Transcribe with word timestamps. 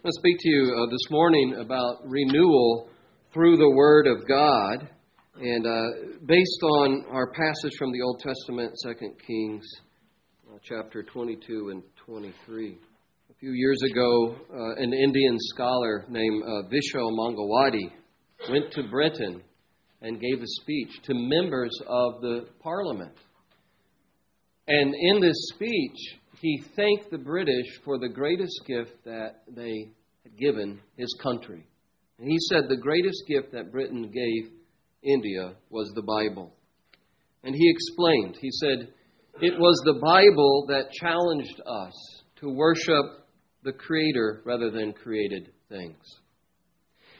I 0.00 0.02
want 0.04 0.14
to 0.14 0.20
speak 0.20 0.38
to 0.40 0.48
you 0.48 0.74
uh, 0.78 0.90
this 0.90 1.10
morning 1.10 1.56
about 1.60 2.08
renewal 2.08 2.88
through 3.34 3.58
the 3.58 3.68
Word 3.68 4.06
of 4.06 4.26
God, 4.26 4.88
and 5.38 5.66
uh, 5.66 6.16
based 6.24 6.62
on 6.62 7.04
our 7.10 7.30
passage 7.32 7.72
from 7.78 7.92
the 7.92 8.00
Old 8.00 8.18
Testament, 8.18 8.72
2 8.82 8.94
Kings 9.26 9.66
uh, 10.48 10.56
chapter 10.62 11.02
22 11.02 11.68
and 11.68 11.82
23. 12.06 12.78
A 13.30 13.34
few 13.34 13.52
years 13.52 13.78
ago, 13.90 14.36
uh, 14.50 14.82
an 14.82 14.94
Indian 14.94 15.36
scholar 15.38 16.06
named 16.08 16.44
uh, 16.44 16.62
Vishal 16.72 17.12
Mangalwadi 17.12 17.92
went 18.48 18.72
to 18.72 18.84
Britain 18.88 19.42
and 20.00 20.18
gave 20.18 20.40
a 20.40 20.46
speech 20.62 21.02
to 21.02 21.12
members 21.14 21.78
of 21.86 22.22
the 22.22 22.46
Parliament. 22.62 23.12
And 24.66 24.94
in 24.94 25.20
this 25.20 25.36
speech, 25.54 26.19
he 26.38 26.62
thanked 26.76 27.10
the 27.10 27.18
British 27.18 27.66
for 27.84 27.98
the 27.98 28.08
greatest 28.08 28.60
gift 28.66 29.04
that 29.04 29.42
they 29.48 29.90
had 30.22 30.36
given 30.38 30.80
his 30.96 31.14
country. 31.22 31.66
And 32.18 32.28
he 32.28 32.38
said 32.48 32.68
the 32.68 32.76
greatest 32.76 33.24
gift 33.26 33.52
that 33.52 33.72
Britain 33.72 34.10
gave 34.10 34.52
India 35.02 35.54
was 35.70 35.90
the 35.94 36.02
Bible. 36.02 36.52
And 37.42 37.54
he 37.54 37.70
explained, 37.70 38.36
he 38.40 38.50
said, 38.52 38.92
it 39.40 39.58
was 39.58 39.80
the 39.84 40.00
Bible 40.02 40.66
that 40.68 40.92
challenged 40.92 41.60
us 41.66 42.22
to 42.40 42.50
worship 42.50 43.26
the 43.62 43.72
Creator 43.72 44.42
rather 44.44 44.70
than 44.70 44.92
created 44.92 45.50
things. 45.68 46.02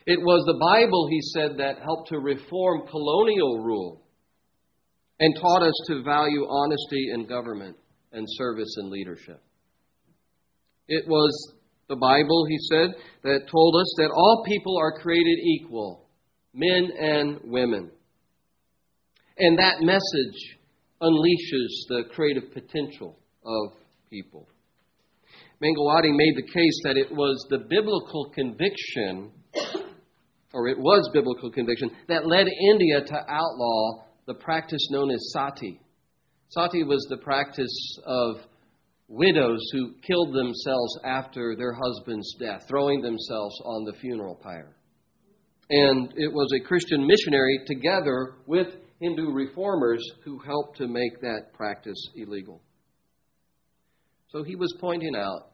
It 0.06 0.20
was 0.20 0.44
the 0.46 0.58
Bible, 0.60 1.08
he 1.10 1.20
said, 1.34 1.58
that 1.58 1.82
helped 1.82 2.08
to 2.08 2.18
reform 2.18 2.86
colonial 2.88 3.62
rule 3.62 4.02
and 5.18 5.34
taught 5.36 5.62
us 5.62 5.74
to 5.88 6.02
value 6.02 6.46
honesty 6.48 7.10
in 7.14 7.26
government 7.26 7.76
and 8.12 8.26
service 8.28 8.76
and 8.78 8.90
leadership. 8.90 9.40
It 10.88 11.06
was 11.06 11.54
the 11.88 11.96
Bible, 11.96 12.46
he 12.48 12.58
said, 12.70 12.94
that 13.22 13.48
told 13.50 13.76
us 13.76 13.94
that 13.98 14.10
all 14.14 14.44
people 14.46 14.76
are 14.78 15.00
created 15.00 15.38
equal, 15.38 16.08
men 16.54 16.90
and 16.98 17.38
women. 17.44 17.90
And 19.38 19.58
that 19.58 19.80
message 19.80 20.58
unleashes 21.00 21.86
the 21.88 22.02
creative 22.14 22.52
potential 22.52 23.16
of 23.44 23.72
people. 24.10 24.46
Mangalwadi 25.62 26.10
made 26.12 26.34
the 26.36 26.52
case 26.52 26.80
that 26.84 26.96
it 26.96 27.10
was 27.10 27.46
the 27.50 27.58
biblical 27.58 28.30
conviction, 28.34 29.30
or 30.52 30.68
it 30.68 30.78
was 30.78 31.10
biblical 31.12 31.50
conviction, 31.50 31.90
that 32.08 32.26
led 32.26 32.46
India 32.70 33.02
to 33.04 33.16
outlaw 33.28 34.04
the 34.26 34.34
practice 34.34 34.88
known 34.90 35.10
as 35.10 35.30
sati, 35.32 35.80
Sati 36.50 36.82
was 36.82 37.06
the 37.08 37.16
practice 37.18 37.96
of 38.04 38.40
widows 39.06 39.60
who 39.72 39.94
killed 40.04 40.34
themselves 40.34 40.98
after 41.04 41.54
their 41.56 41.72
husband's 41.72 42.34
death, 42.40 42.64
throwing 42.68 43.00
themselves 43.00 43.54
on 43.64 43.84
the 43.84 43.96
funeral 44.00 44.34
pyre. 44.34 44.74
And 45.70 46.12
it 46.16 46.32
was 46.32 46.52
a 46.52 46.66
Christian 46.66 47.06
missionary 47.06 47.60
together 47.66 48.34
with 48.46 48.66
Hindu 49.00 49.30
reformers 49.30 50.02
who 50.24 50.40
helped 50.40 50.78
to 50.78 50.88
make 50.88 51.20
that 51.20 51.52
practice 51.52 52.08
illegal. 52.16 52.60
So 54.30 54.42
he 54.42 54.56
was 54.56 54.74
pointing 54.80 55.14
out 55.14 55.52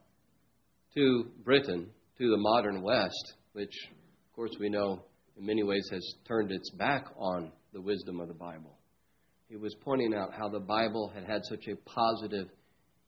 to 0.95 1.27
Britain, 1.45 1.91
to 2.17 2.31
the 2.31 2.39
modern 2.39 2.81
West, 2.83 3.35
which, 3.53 3.75
of 3.91 4.35
course, 4.35 4.53
we 4.59 4.71
know 4.71 5.03
in 5.37 5.45
many 5.45 5.63
ways 5.63 5.87
has 5.93 6.15
turned 6.27 6.51
its 6.53 6.71
back 6.71 7.05
on 7.19 7.53
the 7.75 7.83
wisdom 7.83 8.19
of 8.19 8.29
the 8.29 8.35
Bible. 8.35 8.76
He 9.49 9.57
was 9.57 9.75
pointing 9.85 10.13
out 10.13 10.35
how 10.37 10.49
the 10.49 10.61
Bible 10.61 11.13
had 11.15 11.25
had 11.25 11.43
such 11.45 11.69
a 11.69 11.77
positive 11.89 12.49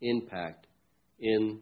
impact 0.00 0.66
in 1.18 1.60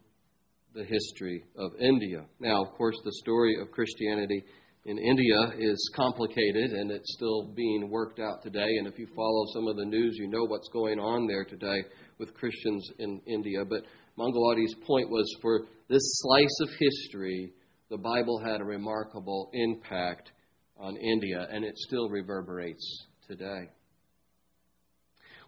the 0.75 0.85
history 0.85 1.45
of 1.57 1.71
India. 1.81 2.27
Now, 2.41 2.63
of 2.63 2.73
course, 2.73 2.97
the 3.03 3.13
story 3.23 3.57
of 3.61 3.71
Christianity 3.71 4.45
in 4.85 4.99
India 4.99 5.53
is 5.59 5.91
complicated 5.97 6.73
and 6.73 6.91
it's 6.91 7.15
still 7.15 7.55
being 7.57 7.89
worked 7.91 8.21
out 8.21 8.43
today. 8.43 8.69
And 8.79 8.87
if 8.87 8.99
you 8.99 9.07
follow 9.17 9.47
some 9.55 9.67
of 9.67 9.77
the 9.77 9.86
news, 9.86 10.17
you 10.19 10.29
know 10.29 10.45
what's 10.45 10.69
going 10.69 10.98
on 11.01 11.27
there 11.27 11.45
today 11.45 11.83
with 12.19 12.35
Christians 12.35 12.86
in 12.98 13.23
India. 13.27 13.65
But 13.65 13.85
Mangalwadi's 14.19 14.75
point 14.86 15.09
was 15.09 15.27
for 15.41 15.63
this 15.89 16.03
slice 16.20 16.61
of 16.61 16.69
history, 16.79 17.55
the 17.89 17.97
Bible 17.97 18.42
had 18.45 18.61
a 18.61 18.65
remarkable 18.65 19.51
impact 19.55 20.33
on 20.79 20.97
India, 20.98 21.47
and 21.51 21.65
it 21.65 21.79
still 21.79 22.11
reverberates 22.11 23.07
today. 23.27 23.70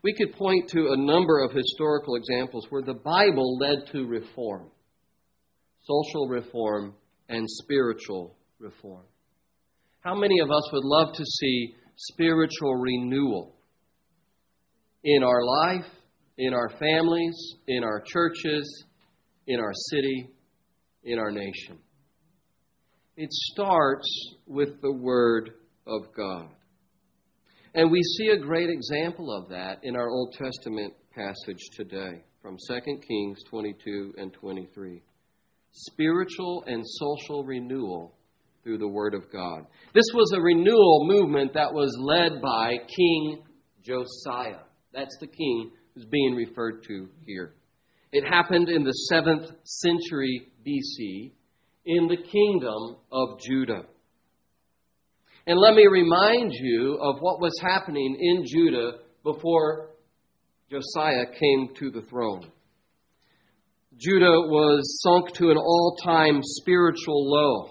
We 0.08 0.14
could 0.14 0.38
point 0.38 0.70
to 0.70 0.92
a 0.92 0.96
number 0.96 1.40
of 1.40 1.52
historical 1.52 2.14
examples 2.14 2.64
where 2.70 2.80
the 2.80 2.94
Bible 2.94 3.58
led 3.58 3.92
to 3.92 4.06
reform 4.06 4.70
social 5.82 6.28
reform 6.28 6.94
and 7.28 7.44
spiritual 7.46 8.34
reform. 8.58 9.04
How 10.00 10.14
many 10.14 10.40
of 10.40 10.50
us 10.50 10.72
would 10.72 10.84
love 10.84 11.14
to 11.14 11.24
see 11.26 11.74
spiritual 11.94 12.76
renewal 12.76 13.54
in 15.04 15.22
our 15.22 15.44
life, 15.44 15.90
in 16.38 16.54
our 16.54 16.70
families, 16.70 17.36
in 17.66 17.84
our 17.84 18.02
churches, 18.06 18.86
in 19.46 19.60
our 19.60 19.74
city, 19.90 20.30
in 21.04 21.18
our 21.18 21.30
nation? 21.30 21.76
It 23.18 23.28
starts 23.30 24.08
with 24.46 24.80
the 24.80 24.92
Word 24.92 25.50
of 25.86 26.00
God. 26.16 26.48
And 27.74 27.90
we 27.90 28.02
see 28.02 28.28
a 28.28 28.38
great 28.38 28.70
example 28.70 29.30
of 29.30 29.50
that 29.50 29.80
in 29.82 29.94
our 29.94 30.08
Old 30.08 30.34
Testament 30.34 30.94
passage 31.14 31.68
today 31.76 32.22
from 32.40 32.56
2 32.68 32.80
Kings 33.06 33.38
22 33.50 34.14
and 34.16 34.32
23. 34.32 35.02
Spiritual 35.70 36.64
and 36.66 36.82
social 36.86 37.44
renewal 37.44 38.14
through 38.62 38.78
the 38.78 38.88
Word 38.88 39.14
of 39.14 39.30
God. 39.30 39.66
This 39.94 40.06
was 40.14 40.32
a 40.32 40.40
renewal 40.40 41.06
movement 41.06 41.52
that 41.54 41.72
was 41.72 41.94
led 42.00 42.40
by 42.40 42.78
King 42.96 43.42
Josiah. 43.82 44.64
That's 44.94 45.16
the 45.20 45.26
king 45.26 45.70
who's 45.94 46.06
being 46.06 46.34
referred 46.34 46.82
to 46.84 47.08
here. 47.26 47.54
It 48.12 48.24
happened 48.26 48.70
in 48.70 48.84
the 48.84 48.94
7th 49.12 49.52
century 49.64 50.48
BC 50.66 51.32
in 51.84 52.08
the 52.08 52.16
kingdom 52.16 52.96
of 53.12 53.40
Judah. 53.40 53.84
And 55.48 55.58
let 55.58 55.72
me 55.72 55.86
remind 55.86 56.52
you 56.52 56.98
of 57.00 57.20
what 57.20 57.40
was 57.40 57.58
happening 57.62 58.18
in 58.20 58.44
Judah 58.46 58.98
before 59.24 59.92
Josiah 60.70 61.24
came 61.40 61.70
to 61.76 61.90
the 61.90 62.02
throne. 62.02 62.52
Judah 63.96 64.26
was 64.26 65.00
sunk 65.02 65.32
to 65.36 65.50
an 65.50 65.56
all 65.56 65.96
time 66.04 66.40
spiritual 66.42 67.30
low. 67.30 67.70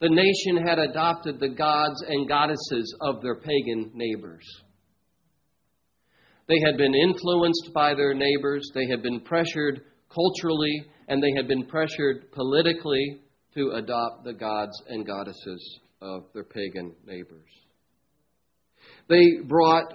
The 0.00 0.08
nation 0.08 0.64
had 0.64 0.78
adopted 0.78 1.40
the 1.40 1.48
gods 1.48 2.00
and 2.06 2.28
goddesses 2.28 2.96
of 3.00 3.22
their 3.22 3.40
pagan 3.40 3.90
neighbors. 3.92 4.46
They 6.46 6.60
had 6.64 6.76
been 6.76 6.94
influenced 6.94 7.72
by 7.74 7.94
their 7.94 8.14
neighbors, 8.14 8.70
they 8.72 8.86
had 8.86 9.02
been 9.02 9.22
pressured 9.22 9.80
culturally, 10.14 10.84
and 11.08 11.20
they 11.20 11.32
had 11.34 11.48
been 11.48 11.66
pressured 11.66 12.30
politically 12.30 13.18
to 13.54 13.72
adopt 13.74 14.22
the 14.22 14.34
gods 14.34 14.80
and 14.88 15.04
goddesses 15.04 15.80
of 16.00 16.24
their 16.34 16.44
pagan 16.44 16.94
neighbors. 17.06 17.48
They 19.08 19.38
brought 19.46 19.92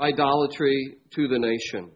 idolatry 0.00 0.96
to 1.14 1.28
the 1.28 1.38
nation. 1.38 1.90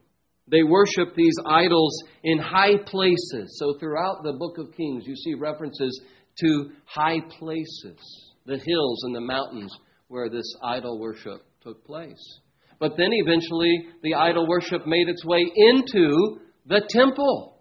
They 0.48 0.62
worshiped 0.62 1.16
these 1.16 1.34
idols 1.44 2.02
in 2.22 2.38
high 2.38 2.76
places. 2.86 3.56
So, 3.58 3.74
throughout 3.78 4.22
the 4.22 4.34
book 4.34 4.58
of 4.58 4.76
Kings, 4.76 5.04
you 5.06 5.16
see 5.16 5.34
references 5.34 6.00
to 6.40 6.70
high 6.84 7.20
places, 7.38 7.98
the 8.44 8.58
hills 8.58 9.02
and 9.04 9.14
the 9.14 9.20
mountains 9.20 9.76
where 10.08 10.28
this 10.28 10.46
idol 10.62 11.00
worship 11.00 11.42
took 11.62 11.84
place. 11.84 12.40
But 12.78 12.96
then 12.96 13.10
eventually, 13.12 13.88
the 14.02 14.14
idol 14.14 14.46
worship 14.46 14.86
made 14.86 15.08
its 15.08 15.24
way 15.24 15.50
into 15.56 16.38
the 16.66 16.82
temple 16.90 17.60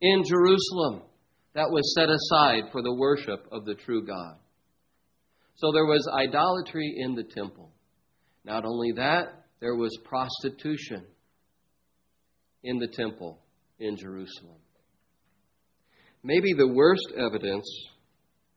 in 0.00 0.22
Jerusalem 0.24 1.02
that 1.54 1.70
was 1.70 1.94
set 1.94 2.08
aside 2.08 2.70
for 2.72 2.82
the 2.82 2.94
worship 2.94 3.46
of 3.52 3.64
the 3.64 3.74
true 3.74 4.04
God. 4.04 4.36
So 5.56 5.72
there 5.72 5.86
was 5.86 6.06
idolatry 6.12 6.94
in 6.98 7.14
the 7.14 7.24
temple. 7.24 7.70
Not 8.44 8.64
only 8.64 8.92
that, 8.92 9.46
there 9.60 9.74
was 9.74 9.96
prostitution 10.04 11.04
in 12.62 12.78
the 12.78 12.88
temple 12.88 13.38
in 13.78 13.96
Jerusalem. 13.96 14.58
Maybe 16.22 16.52
the 16.52 16.68
worst 16.68 17.12
evidence, 17.16 17.66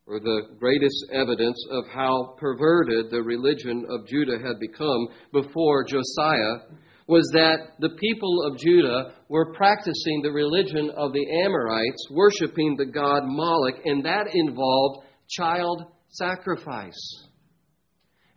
or 0.06 0.20
the 0.20 0.42
greatest 0.58 1.06
evidence, 1.12 1.56
of 1.70 1.84
how 1.88 2.34
perverted 2.38 3.10
the 3.10 3.22
religion 3.22 3.86
of 3.88 4.06
Judah 4.06 4.38
had 4.38 4.58
become 4.60 5.08
before 5.32 5.84
Josiah 5.84 6.66
was 7.06 7.28
that 7.32 7.72
the 7.80 7.96
people 7.98 8.46
of 8.46 8.58
Judah 8.58 9.14
were 9.28 9.52
practicing 9.54 10.20
the 10.22 10.30
religion 10.30 10.90
of 10.96 11.12
the 11.12 11.26
Amorites, 11.44 12.08
worshiping 12.10 12.76
the 12.76 12.86
god 12.86 13.22
Moloch, 13.24 13.80
and 13.84 14.04
that 14.04 14.26
involved 14.34 15.04
child 15.28 15.86
sacrifice. 16.10 17.26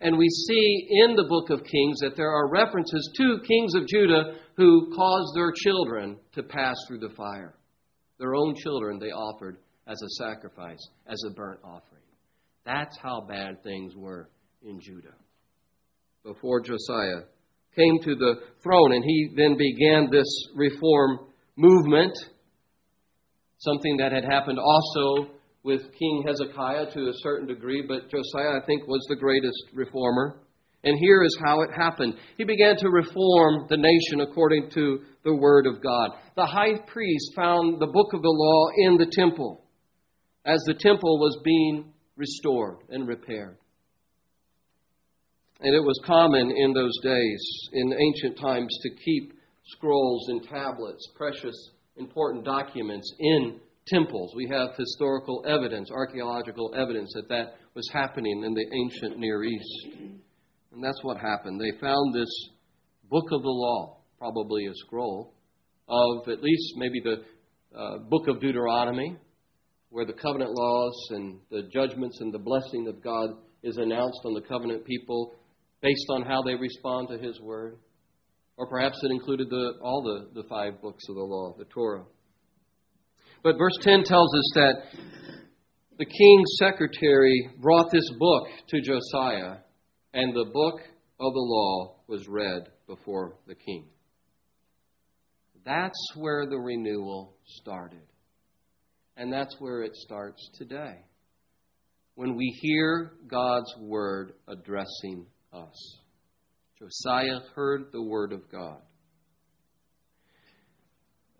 And 0.00 0.18
we 0.18 0.28
see 0.28 0.86
in 0.90 1.16
the 1.16 1.26
book 1.28 1.50
of 1.50 1.64
Kings 1.64 1.98
that 2.00 2.16
there 2.16 2.30
are 2.30 2.50
references 2.50 3.10
to 3.16 3.38
kings 3.46 3.74
of 3.74 3.86
Judah 3.86 4.34
who 4.56 4.92
caused 4.94 5.34
their 5.34 5.52
children 5.52 6.18
to 6.34 6.42
pass 6.42 6.76
through 6.86 6.98
the 6.98 7.14
fire. 7.16 7.54
Their 8.18 8.34
own 8.34 8.54
children 8.54 8.98
they 8.98 9.10
offered 9.10 9.58
as 9.86 10.00
a 10.02 10.24
sacrifice, 10.24 10.80
as 11.06 11.22
a 11.26 11.34
burnt 11.34 11.60
offering. 11.64 12.02
That's 12.64 12.96
how 12.98 13.26
bad 13.28 13.62
things 13.62 13.94
were 13.96 14.28
in 14.62 14.80
Judah. 14.80 15.14
Before 16.22 16.60
Josiah 16.60 17.24
came 17.76 17.98
to 18.02 18.14
the 18.14 18.34
throne, 18.62 18.92
and 18.92 19.04
he 19.04 19.30
then 19.36 19.56
began 19.58 20.08
this 20.10 20.28
reform 20.54 21.18
movement, 21.56 22.16
something 23.58 23.98
that 23.98 24.12
had 24.12 24.24
happened 24.24 24.58
also 24.58 25.33
with 25.64 25.80
King 25.98 26.24
Hezekiah 26.26 26.92
to 26.92 27.08
a 27.08 27.18
certain 27.22 27.48
degree, 27.48 27.82
but 27.86 28.10
Josiah, 28.10 28.60
I 28.62 28.66
think, 28.66 28.86
was 28.86 29.04
the 29.08 29.16
greatest 29.16 29.64
reformer. 29.72 30.36
And 30.84 30.98
here 31.00 31.22
is 31.22 31.36
how 31.42 31.62
it 31.62 31.70
happened. 31.74 32.14
He 32.36 32.44
began 32.44 32.76
to 32.76 32.90
reform 32.90 33.66
the 33.70 33.78
nation 33.78 34.20
according 34.20 34.68
to 34.74 35.00
the 35.24 35.34
Word 35.34 35.66
of 35.66 35.82
God. 35.82 36.10
The 36.36 36.44
high 36.44 36.78
priest 36.86 37.32
found 37.34 37.80
the 37.80 37.86
book 37.86 38.12
of 38.12 38.20
the 38.20 38.28
law 38.28 38.66
in 38.86 38.98
the 38.98 39.10
temple 39.10 39.62
as 40.44 40.62
the 40.66 40.74
temple 40.74 41.18
was 41.18 41.40
being 41.42 41.92
restored 42.16 42.76
and 42.90 43.08
repaired. 43.08 43.56
And 45.60 45.74
it 45.74 45.80
was 45.80 45.98
common 46.04 46.50
in 46.50 46.74
those 46.74 46.92
days, 47.02 47.42
in 47.72 47.94
ancient 47.94 48.38
times, 48.38 48.76
to 48.82 48.90
keep 49.02 49.32
scrolls 49.68 50.28
and 50.28 50.42
tablets, 50.44 51.08
precious, 51.16 51.54
important 51.96 52.44
documents 52.44 53.10
in 53.18 53.60
temples. 53.86 54.32
We 54.36 54.48
have 54.50 54.76
historical 54.76 55.44
evidence, 55.46 55.90
archaeological 55.90 56.74
evidence 56.76 57.12
that 57.14 57.28
that 57.28 57.54
was 57.74 57.88
happening 57.92 58.42
in 58.44 58.54
the 58.54 58.66
ancient 58.72 59.18
Near 59.18 59.44
East. 59.44 59.88
And 60.72 60.82
that's 60.82 61.02
what 61.02 61.18
happened. 61.18 61.60
They 61.60 61.78
found 61.80 62.14
this 62.14 62.30
book 63.10 63.26
of 63.30 63.42
the 63.42 63.48
law, 63.48 63.98
probably 64.18 64.66
a 64.66 64.74
scroll, 64.86 65.34
of 65.88 66.28
at 66.28 66.42
least 66.42 66.74
maybe 66.76 67.00
the 67.02 67.22
uh, 67.78 67.98
book 68.08 68.28
of 68.28 68.40
Deuteronomy, 68.40 69.16
where 69.90 70.06
the 70.06 70.12
covenant 70.12 70.50
laws 70.52 70.94
and 71.10 71.38
the 71.50 71.62
judgments 71.72 72.18
and 72.20 72.32
the 72.32 72.38
blessing 72.38 72.88
of 72.88 73.02
God 73.02 73.30
is 73.62 73.76
announced 73.76 74.20
on 74.24 74.34
the 74.34 74.40
covenant 74.40 74.84
people 74.84 75.34
based 75.80 76.06
on 76.10 76.22
how 76.22 76.42
they 76.42 76.54
respond 76.54 77.08
to 77.10 77.18
His 77.18 77.40
word. 77.40 77.78
Or 78.56 78.68
perhaps 78.68 78.98
it 79.02 79.10
included 79.10 79.50
the, 79.50 79.72
all 79.82 80.02
the, 80.02 80.40
the 80.40 80.48
five 80.48 80.80
books 80.80 81.04
of 81.08 81.16
the 81.16 81.22
law, 81.22 81.54
the 81.58 81.64
Torah. 81.66 82.04
But 83.44 83.58
verse 83.58 83.76
10 83.82 84.04
tells 84.04 84.34
us 84.34 84.50
that 84.54 84.74
the 85.98 86.06
king's 86.06 86.56
secretary 86.58 87.50
brought 87.60 87.90
this 87.92 88.10
book 88.18 88.46
to 88.68 88.80
Josiah 88.80 89.58
and 90.14 90.34
the 90.34 90.50
book 90.50 90.80
of 91.20 91.34
the 91.34 91.40
law 91.40 91.96
was 92.08 92.26
read 92.26 92.68
before 92.86 93.36
the 93.46 93.54
king. 93.54 93.84
That's 95.62 96.12
where 96.16 96.46
the 96.46 96.58
renewal 96.58 97.36
started. 97.44 98.06
And 99.18 99.30
that's 99.30 99.54
where 99.58 99.82
it 99.82 99.94
starts 99.94 100.50
today. 100.54 101.04
When 102.14 102.36
we 102.36 102.46
hear 102.62 103.12
God's 103.28 103.72
word 103.78 104.32
addressing 104.48 105.26
us. 105.52 105.98
Josiah 106.78 107.40
heard 107.54 107.92
the 107.92 108.02
word 108.02 108.32
of 108.32 108.50
God. 108.50 108.80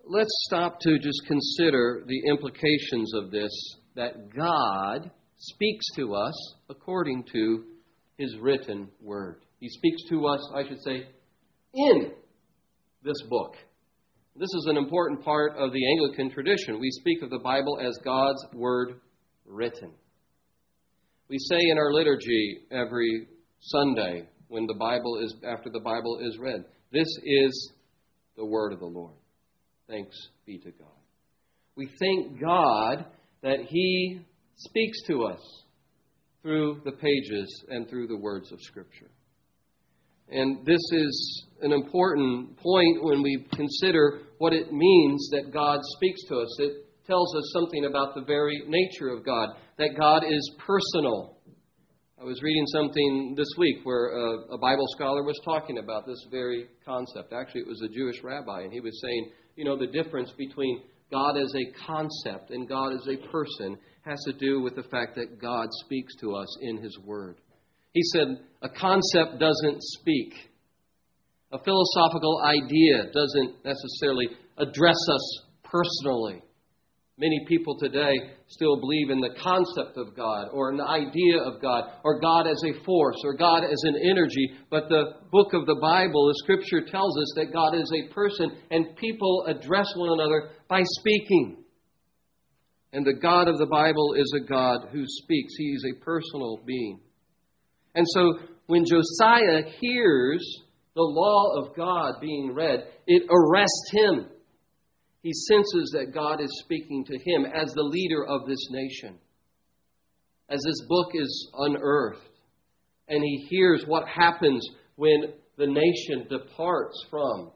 Let's 0.07 0.35
stop 0.49 0.81
to 0.81 0.99
just 0.99 1.23
consider 1.27 2.03
the 2.07 2.29
implications 2.29 3.15
of 3.15 3.31
this 3.31 3.51
that 3.97 4.35
God 4.37 5.11
speaks 5.39 5.85
to 5.97 6.15
us 6.15 6.55
according 6.69 7.25
to 7.33 7.65
his 8.19 8.37
written 8.39 8.89
word. 9.01 9.45
He 9.61 9.69
speaks 9.71 10.03
to 10.11 10.27
us, 10.27 10.41
I 10.55 10.69
should 10.69 10.83
say, 10.83 11.07
in 11.73 12.13
this 13.03 13.23
book. 13.31 13.57
This 14.37 14.51
is 14.59 14.67
an 14.69 14.77
important 14.77 15.25
part 15.25 15.57
of 15.57 15.73
the 15.73 15.93
Anglican 15.93 16.31
tradition. 16.31 16.79
We 16.79 16.91
speak 16.91 17.23
of 17.23 17.31
the 17.31 17.39
Bible 17.39 17.79
as 17.81 17.99
God's 18.05 18.45
word 18.53 19.01
written. 19.47 19.91
We 21.31 21.39
say 21.39 21.61
in 21.61 21.79
our 21.79 21.95
liturgy 21.95 22.59
every 22.71 23.29
Sunday 23.61 24.29
when 24.49 24.67
the 24.67 24.75
Bible 24.75 25.21
is 25.23 25.35
after 25.47 25.71
the 25.71 25.81
Bible 25.81 26.19
is 26.21 26.37
read, 26.39 26.65
this 26.93 27.09
is 27.25 27.73
the 28.37 28.45
word 28.45 28.75
of 28.75 28.81
the 28.81 28.87
Lord. 28.87 29.15
Thanks 29.89 30.17
be 30.47 30.59
to 30.59 30.71
God. 30.71 30.89
We 31.77 31.89
thank 32.01 32.41
God 32.41 33.07
that 33.43 33.61
he 33.69 34.21
speaks 34.57 35.03
to 35.09 35.25
us 35.25 35.41
through 36.43 36.81
the 36.85 36.93
pages 36.93 37.65
and 37.69 37.89
through 37.89 38.07
the 38.07 38.17
words 38.17 38.53
of 38.53 38.61
Scripture. 38.61 39.11
And 40.31 40.65
this 40.65 40.81
is 40.93 41.47
an 41.61 41.73
important 41.73 42.57
point 42.57 43.05
when 43.05 43.23
we 43.23 43.47
consider 43.53 44.23
what 44.39 44.53
it 44.53 44.73
means 44.73 45.29
that 45.33 45.53
God 45.53 45.81
speaks 45.97 46.23
to 46.29 46.37
us. 46.37 46.61
It 46.61 46.87
tells 47.07 47.35
us 47.37 47.45
something 47.53 47.85
about 47.85 48.15
the 48.15 48.23
very 48.23 48.63
nature 48.67 49.09
of 49.09 49.25
God, 49.25 49.51
that 49.79 49.91
God 49.99 50.23
is 50.25 50.51
personal. 50.59 51.37
I 52.19 52.25
was 52.25 52.41
reading 52.43 52.67
something 52.69 53.35
this 53.37 53.49
week 53.59 53.79
where 53.85 54.17
a, 54.17 54.55
a, 54.55 54.59
Bible 54.59 54.87
scholar 54.97 55.23
was 55.23 55.39
talking 55.45 55.79
about 55.79 56.07
this 56.07 56.27
very 56.31 56.69
concept. 56.87 57.35
Actually, 57.35 57.63
it 57.63 57.69
was 57.69 57.83
a 57.83 57.89
Jewish 57.89 58.23
rabbi, 58.23 58.63
and 58.63 58.73
he 58.73 58.81
was 58.81 58.99
saying, 59.03 59.31
you 59.57 59.65
know, 59.65 59.79
the 59.79 59.87
difference 59.87 60.33
between 60.37 60.83
God 61.11 61.37
as 61.37 61.53
a 61.55 61.87
concept 61.87 62.51
and 62.51 62.69
God 62.69 62.93
as 62.93 63.07
a 63.09 63.17
person 63.29 63.79
has 64.03 64.19
to 64.27 64.33
do 64.33 64.61
with 64.61 64.75
the 64.77 64.83
fact 64.85 65.15
that 65.17 65.41
God 65.41 65.69
speaks 65.85 66.15
to 66.21 66.35
us 66.35 66.59
in 66.63 66.83
His 66.83 66.99
Word. 67.05 67.37
He 67.93 68.03
said, 68.13 68.41
a 68.63 68.69
concept 68.69 69.39
doesn't 69.39 69.81
speak. 69.81 70.35
A 71.53 71.59
philosophical 71.63 72.43
idea 72.45 73.05
doesn't 73.13 73.65
necessarily 73.65 74.27
address 74.59 74.99
us 75.13 75.43
personally. 75.63 76.43
Many 77.17 77.45
people 77.47 77.79
today 77.79 78.13
still 78.49 78.81
believe 78.81 79.11
in 79.11 79.21
the 79.21 79.37
concept 79.41 79.97
of 79.97 80.17
God 80.17 80.49
or 80.53 80.71
an 80.71 80.81
idea 80.81 81.39
of 81.39 81.63
God 81.63 81.85
or 82.03 82.19
God 82.19 82.49
as 82.49 82.61
a 82.65 82.85
force 82.85 83.21
or 83.23 83.35
God 83.35 83.63
as 83.63 83.81
an 83.85 83.97
energy. 84.11 84.51
But 84.69 84.89
the 84.89 85.13
book 85.31 85.55
of 85.55 85.65
the 85.67 85.79
Bible, 85.81 86.27
the 86.27 86.41
scripture 86.43 86.81
tells 86.85 87.17
us 87.17 87.33
that 87.37 87.53
God 87.53 87.77
is 87.77 87.89
a 87.95 88.13
person 88.13 88.51
and 88.73 88.97
people 88.97 89.45
address 89.47 89.93
one 89.95 90.19
another 90.19 90.51
by 90.69 90.83
speaking. 90.83 91.59
And 92.93 93.07
the 93.07 93.21
God 93.21 93.47
of 93.47 93.59
the 93.59 93.67
Bible 93.67 94.15
is 94.17 94.35
a 94.37 94.49
God 94.49 94.89
who 94.91 95.05
speaks, 95.07 95.55
He 95.57 95.71
is 95.71 95.85
a 95.85 96.05
personal 96.05 96.61
being. 96.67 96.99
And 97.95 98.07
so 98.09 98.41
when 98.67 98.85
Josiah 98.85 99.63
hears 99.81 100.45
the 100.97 101.03
law 101.03 101.61
of 101.61 101.77
God 101.77 102.15
being 102.21 102.53
read, 102.55 102.87
it 103.07 103.23
arrests 103.31 103.91
him. 103.93 104.27
He 105.25 105.33
senses 105.33 105.91
that 105.95 106.13
God 106.13 106.43
is 106.43 106.61
speaking 106.63 107.03
to 107.07 107.19
him 107.19 107.47
as 107.47 107.73
the 107.73 107.83
leader 107.83 108.27
of 108.27 108.47
this 108.47 108.69
nation. 108.71 109.19
As 110.51 110.61
this 110.63 110.87
book 110.87 111.13
is 111.15 111.51
unearthed, 111.57 112.21
and 113.09 113.25
he 113.25 113.47
hears 113.49 113.85
what 113.87 114.07
happens 114.07 114.63
when 114.97 115.33
the 115.57 115.67
nation 115.67 116.27
departs 116.29 117.07
from 117.09 117.53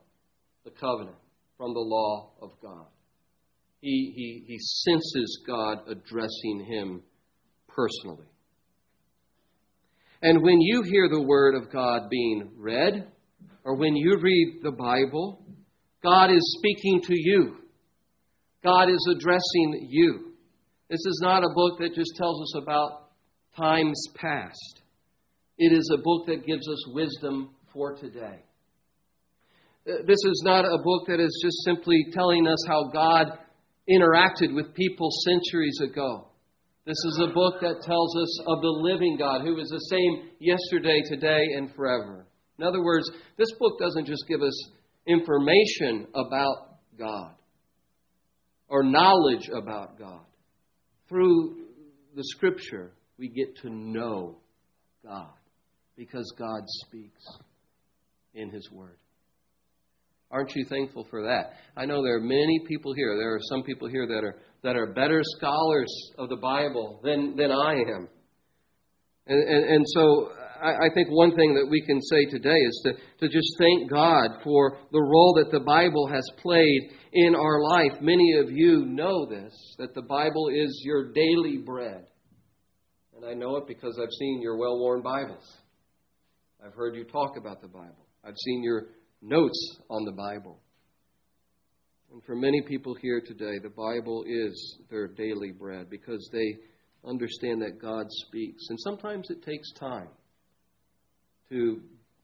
the 0.65 0.71
covenant, 0.71 1.19
from 1.59 1.75
the 1.75 1.81
law 1.81 2.31
of 2.41 2.53
God. 2.63 2.87
He, 3.83 4.15
he, 4.17 4.45
he 4.47 4.59
senses 4.59 5.43
God 5.47 5.81
addressing 5.89 6.65
him 6.67 7.03
personally. 7.69 8.29
And 10.23 10.43
when 10.43 10.63
you 10.63 10.85
hear 10.85 11.11
the 11.11 11.21
Word 11.21 11.55
of 11.55 11.71
God 11.71 12.09
being 12.09 12.51
read, 12.57 13.13
or 13.63 13.77
when 13.77 13.95
you 13.95 14.17
read 14.19 14.61
the 14.63 14.73
Bible, 14.73 15.45
God 16.03 16.31
is 16.31 16.57
speaking 16.59 17.01
to 17.03 17.15
you. 17.15 17.57
God 18.63 18.89
is 18.89 19.09
addressing 19.11 19.89
you. 19.89 20.33
This 20.91 21.05
is 21.05 21.21
not 21.23 21.45
a 21.45 21.55
book 21.55 21.79
that 21.81 21.95
just 21.95 22.13
tells 22.17 22.41
us 22.41 22.63
about 22.63 23.11
times 23.57 24.01
past. 24.15 24.83
It 25.59 25.73
is 25.73 25.91
a 25.93 25.99
book 25.99 26.27
that 26.27 26.47
gives 26.47 26.69
us 26.69 26.95
wisdom 26.95 27.51
for 27.73 27.95
today. 27.95 28.45
Uh, 29.89 30.03
this 30.07 30.19
is 30.25 30.43
not 30.45 30.65
a 30.65 30.79
book 30.83 31.07
that 31.09 31.21
is 31.21 31.41
just 31.43 31.65
simply 31.65 32.07
telling 32.13 32.47
us 32.47 32.59
how 32.67 32.91
God 32.93 33.39
interacted 33.91 34.55
with 34.55 34.75
people 34.75 35.11
centuries 35.25 35.81
ago. 35.83 36.29
This 36.87 36.97
is 37.05 37.21
a 37.23 37.35
book 37.35 37.61
that 37.61 37.83
tells 37.83 38.17
us 38.17 38.41
of 38.47 38.63
the 38.63 38.69
living 38.69 39.17
God 39.19 39.43
who 39.43 39.59
is 39.59 39.69
the 39.69 39.79
same 39.91 40.31
yesterday, 40.39 41.03
today, 41.09 41.45
and 41.57 41.75
forever. 41.75 42.27
In 42.59 42.65
other 42.65 42.83
words, 42.83 43.11
this 43.37 43.53
book 43.59 43.79
doesn't 43.79 44.07
just 44.07 44.25
give 44.29 44.43
us 44.43 44.71
information 45.09 46.07
about 46.15 46.79
God 46.99 47.35
or 48.69 48.83
knowledge 48.83 49.49
about 49.49 49.99
God. 49.99 50.21
Through 51.09 51.57
the 52.15 52.25
Scripture, 52.25 52.93
we 53.19 53.29
get 53.29 53.57
to 53.63 53.71
know 53.71 54.37
God 55.05 55.33
because 55.97 56.33
God 56.39 56.63
speaks 56.87 57.25
in 58.35 58.51
His 58.51 58.71
Word. 58.71 58.99
Aren't 60.31 60.55
you 60.55 60.67
thankful 60.69 61.07
for 61.09 61.23
that? 61.23 61.55
I 61.77 61.87
know 61.87 62.03
there 62.03 62.17
are 62.17 62.21
many 62.21 62.61
people 62.67 62.93
here. 62.93 63.17
There 63.17 63.35
are 63.35 63.41
some 63.49 63.63
people 63.63 63.89
here 63.89 64.07
that 64.07 64.25
are 64.25 64.37
that 64.63 64.77
are 64.77 64.93
better 64.93 65.23
scholars 65.39 65.91
of 66.19 66.29
the 66.29 66.37
Bible 66.37 67.01
than 67.03 67.35
than 67.35 67.51
I 67.51 67.73
am. 67.73 68.09
And, 69.27 69.43
and, 69.43 69.65
and 69.65 69.87
so 69.89 70.31
I, 70.63 70.87
I 70.87 70.89
think 70.95 71.09
one 71.11 71.35
thing 71.35 71.55
that 71.55 71.69
we 71.69 71.81
can 71.83 72.01
say 72.03 72.25
today 72.27 72.57
is 72.57 72.81
to, 72.85 72.93
to 73.21 73.33
just 73.33 73.57
thank 73.59 73.91
God 73.91 74.43
for 74.43 74.79
the 74.93 75.01
role 75.01 75.35
that 75.43 75.51
the 75.51 75.65
Bible 75.65 76.07
has 76.09 76.25
played 76.39 76.91
in 77.13 77.35
our 77.35 77.63
life. 77.63 78.01
Many 78.01 78.35
of 78.39 78.51
you 78.51 78.85
know 78.87 79.27
this, 79.27 79.55
that 79.79 79.95
the 79.95 80.03
Bible 80.03 80.49
is 80.49 80.83
your 80.85 81.13
daily 81.13 81.59
bread. 81.59 82.07
And 83.17 83.25
I 83.25 83.35
know 83.35 83.57
it 83.57 83.67
because 83.67 83.99
I've 84.01 84.13
seen 84.19 84.41
your 84.43 84.57
well 84.57 84.79
worn 84.79 85.03
Bibles. 85.03 85.45
I've 86.65 86.75
heard 86.75 86.95
you 86.95 87.05
talk 87.05 87.37
about 87.37 87.61
the 87.61 87.69
Bible. 87.69 88.07
I've 88.25 88.39
seen 88.45 88.63
your 88.63 88.87
notes 89.23 89.79
on 89.91 90.05
the 90.05 90.13
Bible. 90.13 90.61
And 92.13 92.23
for 92.25 92.35
many 92.35 92.63
people 92.63 92.95
here 93.01 93.21
today, 93.25 93.59
the 93.63 93.71
Bible 93.71 94.25
is 94.27 94.79
their 94.91 95.09
daily 95.09 95.53
bread 95.53 95.91
because 95.91 96.29
they 96.33 96.57
understand 97.05 97.61
that 97.63 97.81
God 97.81 98.07
speaks. 98.09 98.63
And 98.71 98.79
sometimes 98.81 99.29
it 99.31 99.43
takes 99.43 99.73
time 99.73 100.09
to 101.51 101.81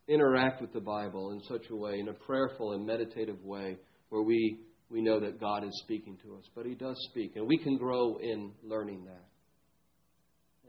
interact 0.08 0.60
with 0.60 0.72
the 0.72 0.80
Bible 0.80 1.32
in 1.32 1.40
such 1.42 1.70
a 1.70 1.76
way, 1.76 1.98
in 1.98 2.08
a 2.08 2.12
prayerful 2.12 2.72
and 2.72 2.84
meditative 2.84 3.42
way, 3.42 3.76
where 4.10 4.22
we, 4.22 4.58
we 4.90 5.00
know 5.00 5.18
that 5.20 5.40
God 5.40 5.64
is 5.64 5.80
speaking 5.82 6.18
to 6.24 6.36
us. 6.36 6.44
But 6.54 6.66
He 6.66 6.74
does 6.74 6.96
speak, 7.10 7.36
and 7.36 7.46
we 7.46 7.58
can 7.58 7.76
grow 7.76 8.16
in 8.16 8.52
learning 8.62 9.04
that. 9.06 9.24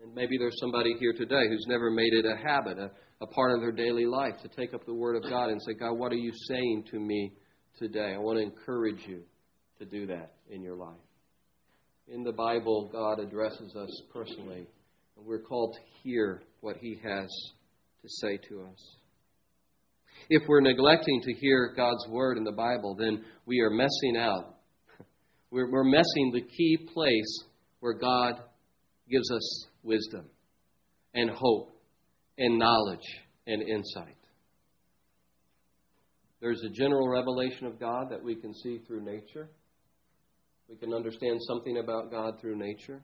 And 0.01 0.13
maybe 0.13 0.37
there's 0.37 0.59
somebody 0.59 0.95
here 0.99 1.13
today 1.13 1.47
who's 1.49 1.65
never 1.67 1.89
made 1.89 2.13
it 2.13 2.25
a 2.25 2.37
habit, 2.37 2.77
a, 2.77 2.91
a 3.21 3.27
part 3.27 3.53
of 3.53 3.61
their 3.61 3.71
daily 3.71 4.05
life, 4.05 4.33
to 4.41 4.49
take 4.49 4.73
up 4.73 4.85
the 4.85 4.93
Word 4.93 5.15
of 5.15 5.29
God 5.29 5.49
and 5.49 5.61
say, 5.61 5.73
God, 5.73 5.93
what 5.93 6.11
are 6.11 6.17
you 6.17 6.31
saying 6.47 6.85
to 6.91 6.99
me 6.99 7.33
today? 7.77 8.13
I 8.13 8.17
want 8.17 8.37
to 8.37 8.43
encourage 8.43 9.05
you 9.07 9.21
to 9.79 9.85
do 9.85 10.07
that 10.07 10.33
in 10.49 10.61
your 10.61 10.75
life. 10.75 10.95
In 12.07 12.23
the 12.23 12.31
Bible, 12.31 12.89
God 12.91 13.19
addresses 13.19 13.75
us 13.75 14.01
personally, 14.13 14.67
and 15.17 15.25
we're 15.25 15.41
called 15.41 15.75
to 15.75 15.81
hear 16.03 16.43
what 16.61 16.77
He 16.77 16.99
has 17.03 17.27
to 18.05 18.09
say 18.09 18.37
to 18.49 18.61
us. 18.61 18.95
If 20.29 20.43
we're 20.47 20.61
neglecting 20.61 21.21
to 21.21 21.33
hear 21.33 21.73
God's 21.75 22.07
Word 22.07 22.37
in 22.37 22.43
the 22.43 22.51
Bible, 22.51 22.95
then 22.97 23.23
we 23.45 23.59
are 23.61 23.69
messing 23.69 24.17
out. 24.17 24.55
We're, 25.51 25.71
we're 25.71 25.83
messing 25.83 26.31
the 26.33 26.41
key 26.41 26.77
place 26.93 27.43
where 27.79 27.93
God 27.93 28.41
gives 29.09 29.31
us 29.31 29.67
wisdom 29.83 30.25
and 31.13 31.29
hope 31.29 31.79
and 32.37 32.57
knowledge 32.59 33.05
and 33.47 33.61
insight. 33.61 34.17
There's 36.41 36.63
a 36.63 36.69
general 36.69 37.07
revelation 37.07 37.67
of 37.67 37.79
God 37.79 38.09
that 38.09 38.23
we 38.23 38.35
can 38.35 38.53
see 38.53 38.79
through 38.79 39.05
nature. 39.05 39.49
We 40.67 40.75
can 40.75 40.93
understand 40.93 41.39
something 41.47 41.77
about 41.77 42.11
God 42.11 42.41
through 42.41 42.57
nature. 42.57 43.03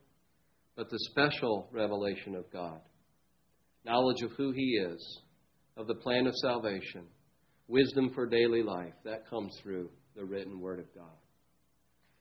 But 0.76 0.90
the 0.90 1.00
special 1.12 1.70
revelation 1.72 2.36
of 2.36 2.52
God, 2.52 2.82
knowledge 3.86 4.22
of 4.22 4.32
who 4.32 4.52
He 4.52 4.80
is, 4.82 5.22
of 5.78 5.88
the 5.88 5.96
plan 5.96 6.28
of 6.28 6.34
salvation, 6.36 7.06
wisdom 7.68 8.12
for 8.14 8.26
daily 8.28 8.64
life, 8.64 8.94
that 9.06 9.30
comes 9.30 9.58
through 9.62 9.90
the 10.16 10.26
written 10.26 10.60
Word 10.60 10.80
of 10.80 10.94
God. 10.96 11.06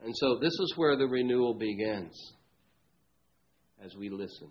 And 0.03 0.15
so 0.17 0.39
this 0.41 0.53
is 0.53 0.75
where 0.77 0.97
the 0.97 1.07
renewal 1.07 1.55
begins 1.55 2.15
as 3.85 3.95
we 3.97 4.09
listen. 4.09 4.49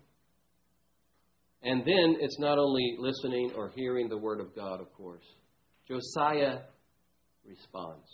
And 1.61 1.81
then 1.81 2.17
it's 2.19 2.39
not 2.39 2.57
only 2.57 2.95
listening 2.99 3.51
or 3.55 3.71
hearing 3.75 4.07
the 4.07 4.17
Word 4.17 4.39
of 4.39 4.55
God, 4.55 4.79
of 4.79 4.93
course. 4.93 5.25
Josiah 5.87 6.59
responds. 7.45 8.07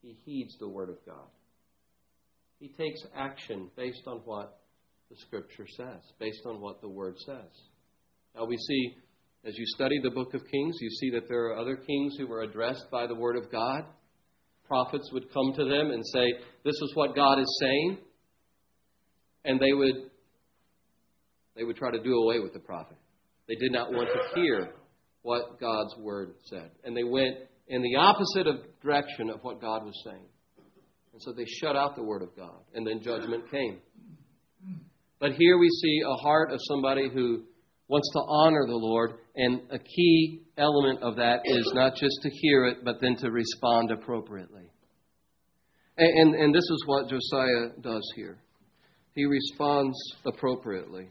He 0.00 0.16
heeds 0.24 0.56
the 0.58 0.68
Word 0.68 0.88
of 0.88 0.96
God. 1.04 1.26
He 2.58 2.68
takes 2.68 3.00
action 3.14 3.70
based 3.76 4.02
on 4.06 4.18
what 4.24 4.60
the 5.10 5.16
Scripture 5.16 5.66
says, 5.76 6.02
based 6.18 6.42
on 6.46 6.60
what 6.60 6.80
the 6.80 6.88
Word 6.88 7.16
says. 7.18 7.50
Now 8.34 8.44
we 8.44 8.56
see, 8.56 8.96
as 9.44 9.56
you 9.56 9.64
study 9.66 10.00
the 10.02 10.10
book 10.10 10.34
of 10.34 10.42
Kings, 10.50 10.76
you 10.80 10.90
see 10.90 11.10
that 11.10 11.28
there 11.28 11.46
are 11.46 11.56
other 11.56 11.76
kings 11.76 12.16
who 12.18 12.26
were 12.26 12.42
addressed 12.42 12.86
by 12.90 13.06
the 13.06 13.14
Word 13.14 13.36
of 13.36 13.50
God. 13.50 13.84
Prophets 14.66 15.10
would 15.12 15.32
come 15.32 15.52
to 15.56 15.64
them 15.64 15.90
and 15.90 16.04
say, 16.12 16.32
This 16.64 16.74
is 16.74 16.92
what 16.94 17.14
God 17.14 17.38
is 17.38 17.58
saying. 17.60 17.98
And 19.44 19.60
they 19.60 19.72
would 19.72 20.10
they 21.56 21.64
would 21.64 21.76
try 21.76 21.90
to 21.90 22.02
do 22.02 22.14
away 22.14 22.40
with 22.40 22.52
the 22.52 22.58
prophet. 22.58 22.96
They 23.48 23.54
did 23.54 23.72
not 23.72 23.92
want 23.92 24.08
to 24.12 24.40
hear 24.40 24.72
what 25.22 25.58
God's 25.58 25.96
word 25.98 26.34
said. 26.44 26.70
And 26.84 26.96
they 26.96 27.04
went 27.04 27.36
in 27.68 27.82
the 27.82 27.96
opposite 27.96 28.46
of 28.46 28.56
direction 28.82 29.30
of 29.30 29.42
what 29.42 29.60
God 29.60 29.84
was 29.84 29.94
saying. 30.04 30.26
And 31.12 31.22
so 31.22 31.32
they 31.32 31.46
shut 31.46 31.76
out 31.76 31.96
the 31.96 32.02
word 32.02 32.22
of 32.22 32.36
God. 32.36 32.58
And 32.74 32.86
then 32.86 33.00
judgment 33.00 33.50
came. 33.50 33.78
But 35.18 35.32
here 35.32 35.58
we 35.58 35.68
see 35.68 36.00
a 36.06 36.14
heart 36.22 36.52
of 36.52 36.60
somebody 36.68 37.08
who 37.12 37.44
wants 37.88 38.10
to 38.12 38.20
honor 38.28 38.66
the 38.66 38.74
Lord, 38.74 39.14
and 39.36 39.60
a 39.70 39.78
key 39.78 40.42
element 40.58 41.02
of 41.02 41.16
that 41.16 41.40
is 41.44 41.70
not 41.74 41.94
just 41.94 42.16
to 42.22 42.30
hear 42.30 42.66
it, 42.66 42.78
but 42.84 42.96
then 43.00 43.16
to 43.16 43.30
respond 43.30 43.90
appropriately. 43.90 44.70
And, 45.96 46.18
and, 46.18 46.34
and 46.34 46.54
this 46.54 46.64
is 46.64 46.84
what 46.86 47.08
Josiah 47.08 47.70
does 47.80 48.12
here. 48.16 48.38
He 49.14 49.24
responds 49.24 49.96
appropriately 50.26 51.08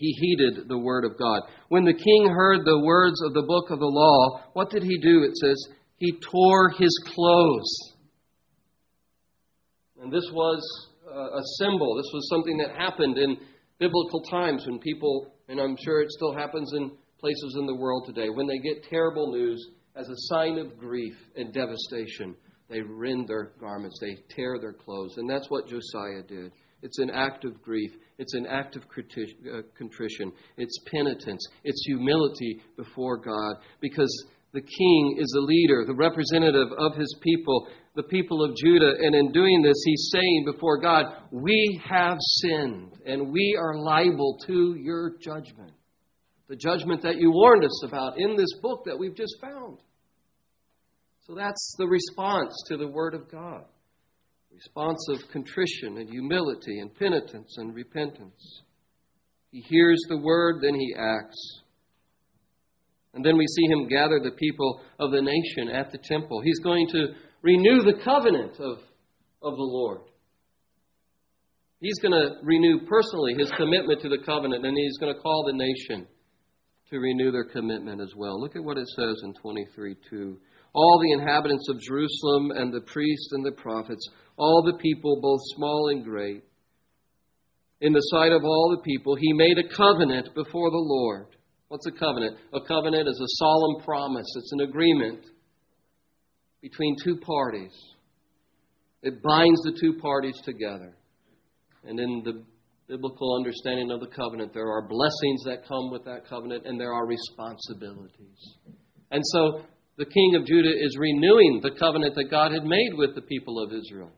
he 0.00 0.12
heeded 0.18 0.66
the 0.66 0.78
word 0.78 1.04
of 1.04 1.18
God. 1.18 1.42
When 1.68 1.84
the 1.84 1.92
king 1.92 2.30
heard 2.34 2.64
the 2.64 2.80
words 2.82 3.20
of 3.22 3.34
the 3.34 3.42
book 3.42 3.70
of 3.70 3.78
the 3.78 3.84
law, 3.84 4.40
what 4.54 4.70
did 4.70 4.82
he 4.82 4.98
do? 4.98 5.22
It 5.22 5.36
says, 5.36 5.62
he 5.98 6.18
tore 6.32 6.70
his 6.70 6.98
clothes. 7.14 7.70
And 10.00 10.10
this 10.10 10.24
was 10.32 10.88
a 11.10 11.42
symbol. 11.58 11.96
This 11.96 12.10
was 12.12 12.28
something 12.30 12.56
that 12.58 12.76
happened 12.76 13.18
in 13.18 13.36
biblical 13.78 14.22
times 14.22 14.66
when 14.66 14.78
people, 14.78 15.32
and 15.48 15.60
I'm 15.60 15.76
sure 15.84 16.00
it 16.00 16.10
still 16.10 16.34
happens 16.34 16.72
in 16.74 16.90
places 17.18 17.56
in 17.58 17.66
the 17.66 17.74
world 17.74 18.04
today, 18.06 18.28
when 18.30 18.46
they 18.46 18.58
get 18.58 18.84
terrible 18.84 19.32
news 19.32 19.68
as 19.96 20.08
a 20.08 20.16
sign 20.16 20.58
of 20.58 20.78
grief 20.78 21.14
and 21.36 21.52
devastation, 21.52 22.34
they 22.68 22.80
rend 22.80 23.28
their 23.28 23.52
garments, 23.60 23.98
they 24.00 24.16
tear 24.34 24.58
their 24.58 24.72
clothes. 24.72 25.16
And 25.16 25.28
that's 25.28 25.50
what 25.50 25.66
Josiah 25.66 26.22
did. 26.26 26.52
It's 26.82 26.98
an 26.98 27.10
act 27.10 27.44
of 27.44 27.60
grief. 27.60 27.90
It's 28.18 28.34
an 28.34 28.46
act 28.46 28.76
of 28.76 28.82
uh, 28.84 29.62
contrition. 29.76 30.32
It's 30.56 30.78
penitence. 30.90 31.46
It's 31.64 31.84
humility 31.86 32.60
before 32.76 33.18
God 33.18 33.56
because 33.80 34.26
the 34.52 34.60
king 34.60 35.16
is 35.18 35.28
the 35.34 35.40
leader, 35.40 35.84
the 35.86 35.94
representative 35.94 36.68
of 36.78 36.96
his 36.96 37.14
people, 37.22 37.68
the 37.94 38.02
people 38.04 38.44
of 38.44 38.56
Judah. 38.56 38.94
And 39.00 39.14
in 39.14 39.32
doing 39.32 39.62
this, 39.62 39.82
he's 39.84 40.10
saying 40.12 40.44
before 40.50 40.80
God, 40.80 41.06
We 41.30 41.80
have 41.88 42.18
sinned 42.20 42.98
and 43.06 43.32
we 43.32 43.58
are 43.60 43.78
liable 43.78 44.38
to 44.46 44.76
your 44.78 45.16
judgment. 45.20 45.72
The 46.48 46.56
judgment 46.56 47.02
that 47.02 47.18
you 47.18 47.30
warned 47.30 47.64
us 47.64 47.84
about 47.84 48.18
in 48.18 48.36
this 48.36 48.52
book 48.60 48.84
that 48.86 48.98
we've 48.98 49.14
just 49.14 49.36
found. 49.40 49.78
So 51.26 51.34
that's 51.34 51.74
the 51.78 51.86
response 51.86 52.52
to 52.66 52.76
the 52.76 52.88
Word 52.88 53.14
of 53.14 53.30
God 53.30 53.64
response 54.52 55.06
of 55.08 55.18
contrition 55.30 55.96
and 55.98 56.10
humility 56.10 56.80
and 56.80 56.94
penitence 56.94 57.54
and 57.56 57.74
repentance. 57.74 58.62
He 59.50 59.60
hears 59.60 59.98
the 60.08 60.18
word, 60.18 60.56
then 60.62 60.74
he 60.74 60.94
acts. 60.98 61.62
And 63.14 63.24
then 63.24 63.36
we 63.36 63.46
see 63.46 63.64
him 63.66 63.88
gather 63.88 64.20
the 64.22 64.32
people 64.32 64.82
of 64.98 65.10
the 65.12 65.22
nation 65.22 65.68
at 65.74 65.90
the 65.90 65.98
temple. 65.98 66.40
He's 66.42 66.60
going 66.60 66.88
to 66.92 67.08
renew 67.42 67.82
the 67.82 68.00
covenant 68.04 68.52
of, 68.60 68.78
of 69.42 69.56
the 69.56 69.62
Lord. 69.62 70.00
He's 71.80 71.98
going 72.00 72.12
to 72.12 72.36
renew 72.42 72.86
personally 72.86 73.34
his 73.38 73.50
commitment 73.52 74.02
to 74.02 74.08
the 74.08 74.22
covenant, 74.24 74.66
and 74.66 74.76
he's 74.76 74.98
going 74.98 75.14
to 75.14 75.20
call 75.20 75.44
the 75.46 75.56
nation 75.56 76.06
to 76.90 76.98
renew 76.98 77.30
their 77.30 77.44
commitment 77.44 78.00
as 78.00 78.12
well. 78.16 78.40
Look 78.40 78.56
at 78.56 78.64
what 78.64 78.76
it 78.76 78.86
says 78.96 79.20
in 79.24 79.32
23 79.40 79.96
2. 80.10 80.38
All 80.72 81.00
the 81.02 81.12
inhabitants 81.12 81.68
of 81.68 81.80
Jerusalem 81.80 82.50
and 82.54 82.72
the 82.72 82.82
priests 82.82 83.32
and 83.32 83.44
the 83.44 83.52
prophets 83.52 84.06
all 84.40 84.62
the 84.64 84.78
people, 84.78 85.20
both 85.20 85.40
small 85.54 85.90
and 85.90 86.02
great. 86.02 86.42
In 87.82 87.92
the 87.92 88.00
sight 88.00 88.32
of 88.32 88.42
all 88.42 88.74
the 88.74 88.82
people, 88.82 89.14
he 89.14 89.34
made 89.34 89.58
a 89.58 89.76
covenant 89.76 90.34
before 90.34 90.70
the 90.70 90.80
Lord. 90.80 91.26
What's 91.68 91.86
a 91.86 91.92
covenant? 91.92 92.38
A 92.54 92.60
covenant 92.66 93.06
is 93.06 93.20
a 93.20 93.36
solemn 93.36 93.84
promise, 93.84 94.26
it's 94.36 94.52
an 94.52 94.60
agreement 94.62 95.24
between 96.62 96.96
two 97.02 97.16
parties. 97.16 97.72
It 99.02 99.22
binds 99.22 99.60
the 99.62 99.76
two 99.80 99.98
parties 99.98 100.38
together. 100.44 100.94
And 101.84 101.98
in 101.98 102.22
the 102.24 102.44
biblical 102.86 103.36
understanding 103.36 103.90
of 103.90 104.00
the 104.00 104.14
covenant, 104.14 104.52
there 104.52 104.68
are 104.68 104.86
blessings 104.86 105.42
that 105.44 105.66
come 105.66 105.90
with 105.90 106.04
that 106.04 106.28
covenant, 106.28 106.66
and 106.66 106.78
there 106.78 106.92
are 106.92 107.06
responsibilities. 107.06 108.56
And 109.10 109.22
so 109.24 109.62
the 109.96 110.04
king 110.04 110.34
of 110.34 110.46
Judah 110.46 110.72
is 110.72 110.96
renewing 110.98 111.60
the 111.62 111.72
covenant 111.78 112.14
that 112.16 112.30
God 112.30 112.52
had 112.52 112.64
made 112.64 112.92
with 112.94 113.14
the 113.14 113.22
people 113.22 113.62
of 113.62 113.72
Israel. 113.72 114.10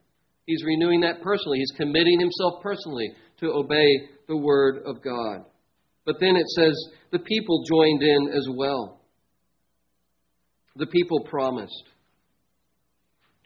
He's 0.47 0.65
renewing 0.65 1.01
that 1.03 1.23
personally. 1.23 1.59
He's 1.59 1.77
committing 1.77 2.19
himself 2.19 2.63
personally 2.63 3.11
to 3.41 3.53
obey 3.53 4.09
the 4.27 4.37
word 4.37 4.83
of 4.85 5.03
God. 5.03 5.45
But 6.05 6.17
then 6.19 6.35
it 6.37 6.49
says 6.57 6.75
the 7.13 7.21
people 7.21 7.65
joined 7.71 8.03
in 8.03 8.29
as 8.35 8.49
well. 8.53 9.01
The 10.77 10.87
people 10.87 11.21
promised 11.29 11.85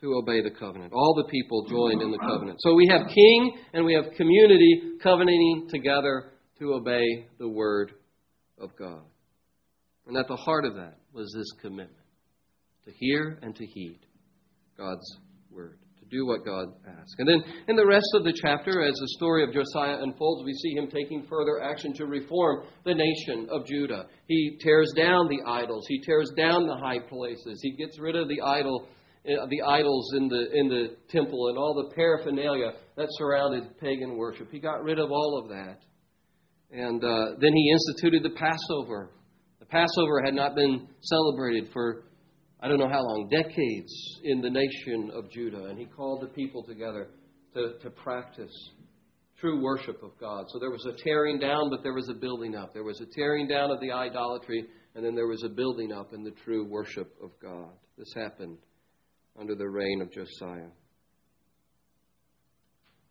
to 0.01 0.15
obey 0.15 0.43
the 0.43 0.51
covenant. 0.51 0.93
All 0.93 1.15
the 1.15 1.31
people 1.31 1.67
joined 1.69 2.03
in 2.03 2.11
the 2.11 2.19
covenant. 2.19 2.59
So 2.61 2.75
we 2.75 2.87
have 2.91 3.09
king 3.09 3.59
and 3.73 3.85
we 3.85 3.95
have 3.95 4.05
community 4.17 4.99
covenanting 5.03 5.69
together 5.71 6.33
to 6.59 6.75
obey 6.75 7.29
the 7.39 7.49
word 7.49 7.93
of 8.59 8.77
God. 8.79 9.03
And 10.07 10.17
at 10.17 10.29
the 10.29 10.37
heart 10.37 10.65
of 10.65 10.75
that 10.75 10.99
was 11.13 11.33
this 11.37 11.51
commitment 11.61 11.91
to 12.85 12.93
hear 12.93 13.39
and 13.43 13.55
to 13.57 13.67
heed 13.67 14.01
God's 14.79 15.19
word, 15.51 15.79
to 15.99 16.05
do 16.11 16.27
what 16.27 16.45
God 16.45 16.69
asks. 16.87 17.15
And 17.19 17.29
then 17.29 17.43
in 17.69 17.77
the 17.77 17.87
rest 17.87 18.07
of 18.15 18.23
the 18.23 18.33
chapter, 18.41 18.83
as 18.83 18.95
the 18.95 19.09
story 19.17 19.43
of 19.43 19.53
Josiah 19.53 20.03
unfolds, 20.03 20.45
we 20.45 20.53
see 20.53 20.75
him 20.75 20.89
taking 20.89 21.27
further 21.29 21.63
action 21.63 21.93
to 21.95 22.07
reform 22.07 22.67
the 22.85 22.95
nation 22.95 23.49
of 23.51 23.67
Judah. 23.67 24.07
He 24.29 24.59
tears 24.61 24.93
down 24.97 25.29
the 25.29 25.41
idols, 25.51 25.87
he 25.89 26.01
tears 26.03 26.31
down 26.37 26.67
the 26.67 26.77
high 26.77 27.01
places, 27.01 27.61
he 27.63 27.73
gets 27.77 27.99
rid 27.99 28.15
of 28.15 28.29
the 28.29 28.43
idol. 28.43 28.87
Uh, 29.27 29.47
the 29.51 29.63
idols 29.63 30.13
in 30.17 30.29
the 30.29 30.53
in 30.53 30.69
the 30.69 30.97
temple 31.09 31.49
and 31.49 31.59
all 31.59 31.75
the 31.75 31.95
paraphernalia 31.97 32.73
that 32.97 33.09
surrounded 33.19 33.77
pagan 33.81 34.17
worship. 34.17 34.49
He 34.53 34.61
got 34.61 34.85
rid 34.85 35.01
of 35.01 35.11
all 35.11 35.43
of 35.43 35.49
that, 35.49 35.81
and 36.71 37.03
uh, 37.03 37.35
then 37.41 37.53
he 37.53 37.73
instituted 37.73 38.23
the 38.23 38.37
Passover. 38.39 39.11
The 39.59 39.67
Passover 39.67 40.23
had 40.25 40.35
not 40.35 40.55
been 40.55 40.87
celebrated 41.01 41.71
for 41.73 42.05
I 42.61 42.69
don't 42.69 42.79
know 42.79 42.89
how 42.89 43.03
long, 43.03 43.29
decades 43.29 43.93
in 44.25 44.41
the 44.41 44.49
nation 44.49 45.11
of 45.13 45.31
Judah, 45.31 45.67
and 45.67 45.79
he 45.79 45.85
called 45.85 46.23
the 46.23 46.29
people 46.29 46.63
together 46.63 47.09
to, 47.55 47.75
to 47.83 47.91
practice 47.91 48.53
true 49.39 49.63
worship 49.63 50.03
of 50.03 50.13
God. 50.19 50.47
So 50.49 50.59
there 50.59 50.71
was 50.71 50.87
a 50.87 50.95
tearing 51.05 51.39
down, 51.39 51.69
but 51.69 51.83
there 51.83 51.93
was 51.93 52.09
a 52.09 52.15
building 52.15 52.55
up. 52.55 52.73
There 52.73 52.85
was 52.85 53.01
a 53.01 53.07
tearing 53.15 53.47
down 53.47 53.71
of 53.71 53.81
the 53.81 53.93
idolatry, 53.93 54.65
and 54.95 55.05
then 55.05 55.15
there 55.15 55.27
was 55.27 55.43
a 55.45 55.49
building 55.49 55.93
up 55.93 56.15
in 56.15 56.23
the 56.23 56.31
true 56.45 56.65
worship 56.65 57.13
of 57.23 57.31
God. 57.43 57.73
This 57.99 58.13
happened 58.15 58.57
under 59.39 59.55
the 59.55 59.69
reign 59.69 60.01
of 60.01 60.11
Josiah. 60.13 60.71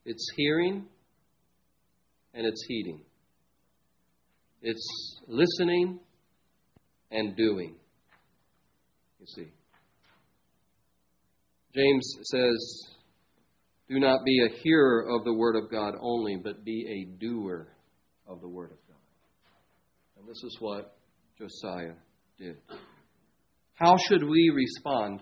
It's 0.06 0.28
hearing 0.36 0.86
and 2.34 2.46
it's 2.46 2.64
heeding. 2.68 3.02
It's 4.62 5.20
listening 5.28 6.00
and 7.12 7.36
doing. 7.36 7.76
You 9.20 9.26
see. 9.28 9.52
James 11.74 12.18
says, 12.24 12.82
Do 13.90 14.00
not 14.00 14.24
be 14.26 14.46
a 14.46 14.58
hearer 14.64 15.06
of 15.10 15.24
the 15.26 15.34
Word 15.34 15.56
of 15.56 15.70
God 15.70 15.94
only, 16.00 16.38
but 16.42 16.64
be 16.64 16.86
a 16.88 17.20
doer 17.20 17.68
of 18.28 18.42
the 18.42 18.48
Word 18.48 18.72
of 18.72 18.78
God. 18.88 18.98
And 20.18 20.28
this 20.28 20.42
is 20.44 20.58
what 20.60 20.98
Josiah 21.38 21.96
did. 22.38 22.58
How 23.74 23.98
should 23.98 24.24
we 24.24 24.52
respond 24.54 25.22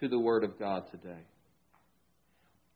to 0.00 0.08
the 0.08 0.18
Word 0.18 0.44
of 0.44 0.58
God 0.58 0.84
today? 0.90 1.20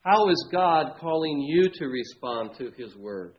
How 0.05 0.29
is 0.31 0.49
God 0.53 0.95
calling 1.01 1.41
you 1.41 1.69
to 1.75 1.87
respond 1.87 2.51
to 2.59 2.71
His 2.77 2.95
Word? 2.97 3.35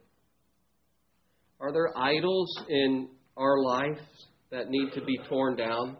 Are 1.59 1.71
there 1.71 1.97
idols 1.97 2.53
in 2.69 3.09
our 3.37 3.63
life 3.63 3.99
that 4.51 4.69
need 4.69 4.91
to 4.93 5.03
be 5.03 5.17
torn 5.29 5.55
down? 5.55 5.97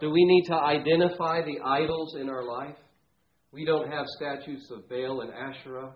Do 0.00 0.10
we 0.10 0.24
need 0.24 0.44
to 0.48 0.54
identify 0.54 1.42
the 1.42 1.58
idols 1.64 2.16
in 2.20 2.28
our 2.28 2.44
life? 2.44 2.76
We 3.52 3.64
don't 3.64 3.90
have 3.90 4.06
statues 4.16 4.70
of 4.70 4.88
Baal 4.88 5.22
and 5.22 5.32
Asherah. 5.32 5.94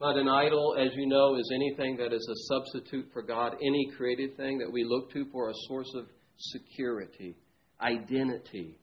But 0.00 0.16
an 0.16 0.28
idol, 0.28 0.76
as 0.80 0.92
you 0.96 1.06
know, 1.06 1.36
is 1.36 1.52
anything 1.54 1.96
that 1.98 2.14
is 2.14 2.26
a 2.26 2.54
substitute 2.54 3.10
for 3.12 3.22
God, 3.22 3.54
any 3.60 3.90
created 3.96 4.34
thing 4.36 4.58
that 4.58 4.72
we 4.72 4.82
look 4.82 5.12
to 5.12 5.26
for 5.30 5.50
a 5.50 5.54
source 5.68 5.92
of 5.94 6.06
security, 6.38 7.36
identity, 7.82 8.79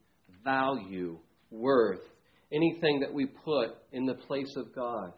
value, 0.48 1.18
worth, 1.52 2.04
anything 2.54 3.02
that 3.02 3.14
we 3.14 3.26
put 3.26 3.72
in 3.92 4.06
the 4.06 4.14
place 4.14 4.54
of 4.56 4.74
God 4.74 5.12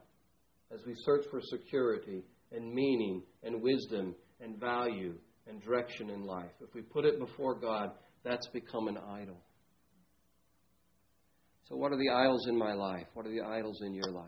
as 0.73 0.79
we 0.85 0.93
search 1.05 1.25
for 1.29 1.39
security 1.41 2.23
and 2.51 2.73
meaning 2.73 3.21
and 3.43 3.61
wisdom 3.61 4.15
and 4.41 4.59
value 4.59 5.13
and 5.47 5.61
direction 5.61 6.09
in 6.09 6.23
life. 6.23 6.51
If 6.61 6.73
we 6.73 6.81
put 6.81 7.05
it 7.05 7.19
before 7.19 7.59
God, 7.59 7.91
that's 8.23 8.47
become 8.47 8.87
an 8.87 8.97
idol. 8.97 9.37
So, 11.67 11.75
what 11.75 11.91
are 11.91 11.97
the 11.97 12.09
idols 12.09 12.47
in 12.47 12.57
my 12.57 12.73
life? 12.73 13.05
What 13.13 13.27
are 13.27 13.31
the 13.31 13.41
idols 13.41 13.79
in 13.85 13.93
your 13.93 14.11
life? 14.11 14.25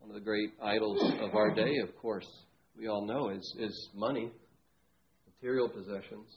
One 0.00 0.10
of 0.10 0.14
the 0.14 0.24
great 0.24 0.50
idols 0.62 1.02
of 1.20 1.34
our 1.34 1.54
day, 1.54 1.78
of 1.82 1.96
course, 1.96 2.26
we 2.78 2.88
all 2.88 3.06
know, 3.06 3.30
is, 3.30 3.56
is 3.58 3.88
money, 3.94 4.30
material 5.34 5.68
possessions. 5.68 6.28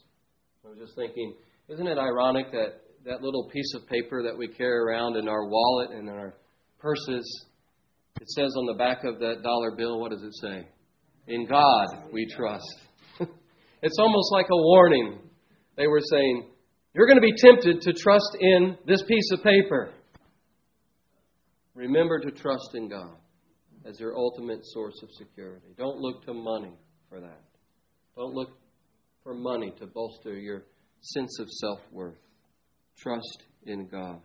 I 0.64 0.68
was 0.70 0.78
just 0.78 0.96
thinking, 0.96 1.34
isn't 1.72 1.86
it 1.86 1.96
ironic 1.96 2.52
that 2.52 2.82
that 3.06 3.22
little 3.22 3.48
piece 3.50 3.72
of 3.74 3.88
paper 3.88 4.22
that 4.22 4.36
we 4.36 4.46
carry 4.46 4.78
around 4.78 5.16
in 5.16 5.26
our 5.26 5.48
wallet 5.48 5.90
and 5.90 6.08
in 6.08 6.14
our 6.14 6.34
purses, 6.78 7.46
it 8.20 8.28
says 8.28 8.54
on 8.56 8.66
the 8.66 8.74
back 8.74 9.04
of 9.04 9.18
that 9.20 9.42
dollar 9.42 9.74
bill, 9.74 9.98
what 9.98 10.10
does 10.10 10.22
it 10.22 10.34
say? 10.34 10.68
In 11.28 11.46
God 11.46 11.86
we 12.12 12.26
trust. 12.36 12.76
it's 13.82 13.98
almost 13.98 14.32
like 14.32 14.46
a 14.46 14.56
warning. 14.56 15.18
They 15.76 15.86
were 15.86 16.02
saying, 16.10 16.50
You're 16.94 17.06
going 17.06 17.20
to 17.20 17.22
be 17.22 17.34
tempted 17.36 17.80
to 17.80 17.92
trust 17.94 18.36
in 18.38 18.76
this 18.86 19.02
piece 19.04 19.30
of 19.32 19.42
paper. 19.42 19.92
Remember 21.74 22.20
to 22.20 22.30
trust 22.30 22.74
in 22.74 22.90
God 22.90 23.16
as 23.86 23.98
your 23.98 24.14
ultimate 24.14 24.60
source 24.62 25.00
of 25.02 25.08
security. 25.12 25.68
Don't 25.78 25.96
look 25.96 26.24
to 26.26 26.34
money 26.34 26.74
for 27.08 27.18
that. 27.18 27.40
Don't 28.14 28.34
look 28.34 28.50
for 29.22 29.34
money 29.34 29.72
to 29.78 29.86
bolster 29.86 30.34
your 30.34 30.64
sense 31.02 31.38
of 31.38 31.48
self 31.50 31.80
worth. 31.92 32.18
Trust 32.98 33.44
in 33.64 33.88
God. 33.88 34.20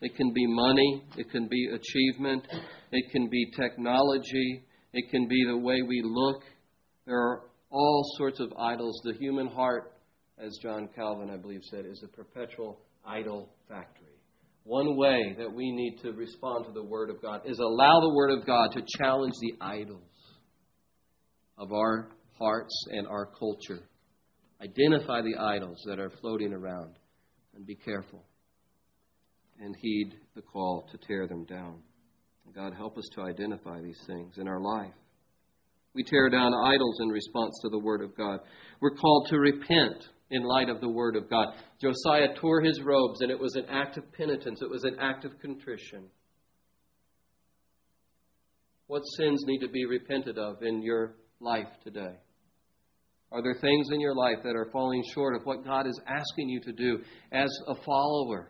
It 0.00 0.16
can 0.16 0.32
be 0.32 0.46
money, 0.46 1.02
it 1.16 1.30
can 1.30 1.48
be 1.48 1.68
achievement, 1.72 2.46
it 2.92 3.10
can 3.10 3.28
be 3.30 3.50
technology, 3.56 4.64
it 4.92 5.10
can 5.10 5.28
be 5.28 5.44
the 5.48 5.56
way 5.56 5.82
we 5.82 6.02
look. 6.04 6.42
There 7.06 7.16
are 7.16 7.42
all 7.70 8.04
sorts 8.18 8.40
of 8.40 8.52
idols. 8.58 9.00
The 9.04 9.14
human 9.14 9.46
heart, 9.46 9.92
as 10.38 10.58
John 10.62 10.88
Calvin, 10.94 11.30
I 11.30 11.36
believe, 11.36 11.62
said, 11.70 11.86
is 11.86 12.02
a 12.04 12.08
perpetual 12.08 12.80
idol 13.06 13.50
factory. 13.68 14.08
One 14.64 14.96
way 14.96 15.34
that 15.38 15.52
we 15.52 15.70
need 15.72 15.98
to 16.02 16.12
respond 16.12 16.66
to 16.66 16.72
the 16.72 16.82
Word 16.82 17.10
of 17.10 17.20
God 17.20 17.42
is 17.44 17.58
allow 17.58 18.00
the 18.00 18.14
Word 18.14 18.38
of 18.38 18.46
God 18.46 18.72
to 18.72 18.82
challenge 18.98 19.34
the 19.40 19.54
idols 19.60 20.00
of 21.58 21.72
our 21.72 22.08
hearts 22.38 22.74
and 22.90 23.06
our 23.06 23.26
culture. 23.26 23.82
Identify 24.64 25.20
the 25.22 25.36
idols 25.38 25.82
that 25.86 25.98
are 25.98 26.10
floating 26.20 26.52
around 26.52 26.96
and 27.54 27.66
be 27.66 27.74
careful 27.74 28.24
and 29.60 29.74
heed 29.80 30.14
the 30.34 30.42
call 30.42 30.88
to 30.90 30.98
tear 31.06 31.26
them 31.26 31.44
down. 31.44 31.80
God, 32.54 32.72
help 32.74 32.96
us 32.96 33.08
to 33.14 33.22
identify 33.22 33.80
these 33.80 34.00
things 34.06 34.38
in 34.38 34.46
our 34.46 34.60
life. 34.60 34.94
We 35.92 36.04
tear 36.04 36.30
down 36.30 36.52
idols 36.54 36.98
in 37.00 37.08
response 37.08 37.58
to 37.62 37.68
the 37.68 37.78
Word 37.78 38.00
of 38.00 38.16
God. 38.16 38.40
We're 38.80 38.94
called 38.94 39.28
to 39.30 39.38
repent 39.38 40.04
in 40.30 40.42
light 40.42 40.68
of 40.68 40.80
the 40.80 40.88
Word 40.88 41.16
of 41.16 41.28
God. 41.28 41.48
Josiah 41.80 42.34
tore 42.40 42.60
his 42.60 42.80
robes, 42.80 43.20
and 43.20 43.30
it 43.30 43.38
was 43.38 43.54
an 43.56 43.66
act 43.68 43.96
of 43.96 44.12
penitence, 44.12 44.60
it 44.62 44.70
was 44.70 44.84
an 44.84 44.96
act 45.00 45.24
of 45.24 45.38
contrition. 45.40 46.04
What 48.86 49.02
sins 49.16 49.42
need 49.46 49.60
to 49.60 49.68
be 49.68 49.84
repented 49.84 50.38
of 50.38 50.62
in 50.62 50.82
your 50.82 51.14
life 51.40 51.68
today? 51.82 52.16
Are 53.34 53.42
there 53.42 53.56
things 53.60 53.88
in 53.90 54.00
your 54.00 54.14
life 54.14 54.38
that 54.44 54.54
are 54.54 54.68
falling 54.70 55.02
short 55.12 55.34
of 55.34 55.44
what 55.44 55.64
God 55.64 55.88
is 55.88 56.00
asking 56.06 56.48
you 56.48 56.60
to 56.60 56.72
do 56.72 57.00
as 57.32 57.50
a 57.66 57.74
follower? 57.84 58.48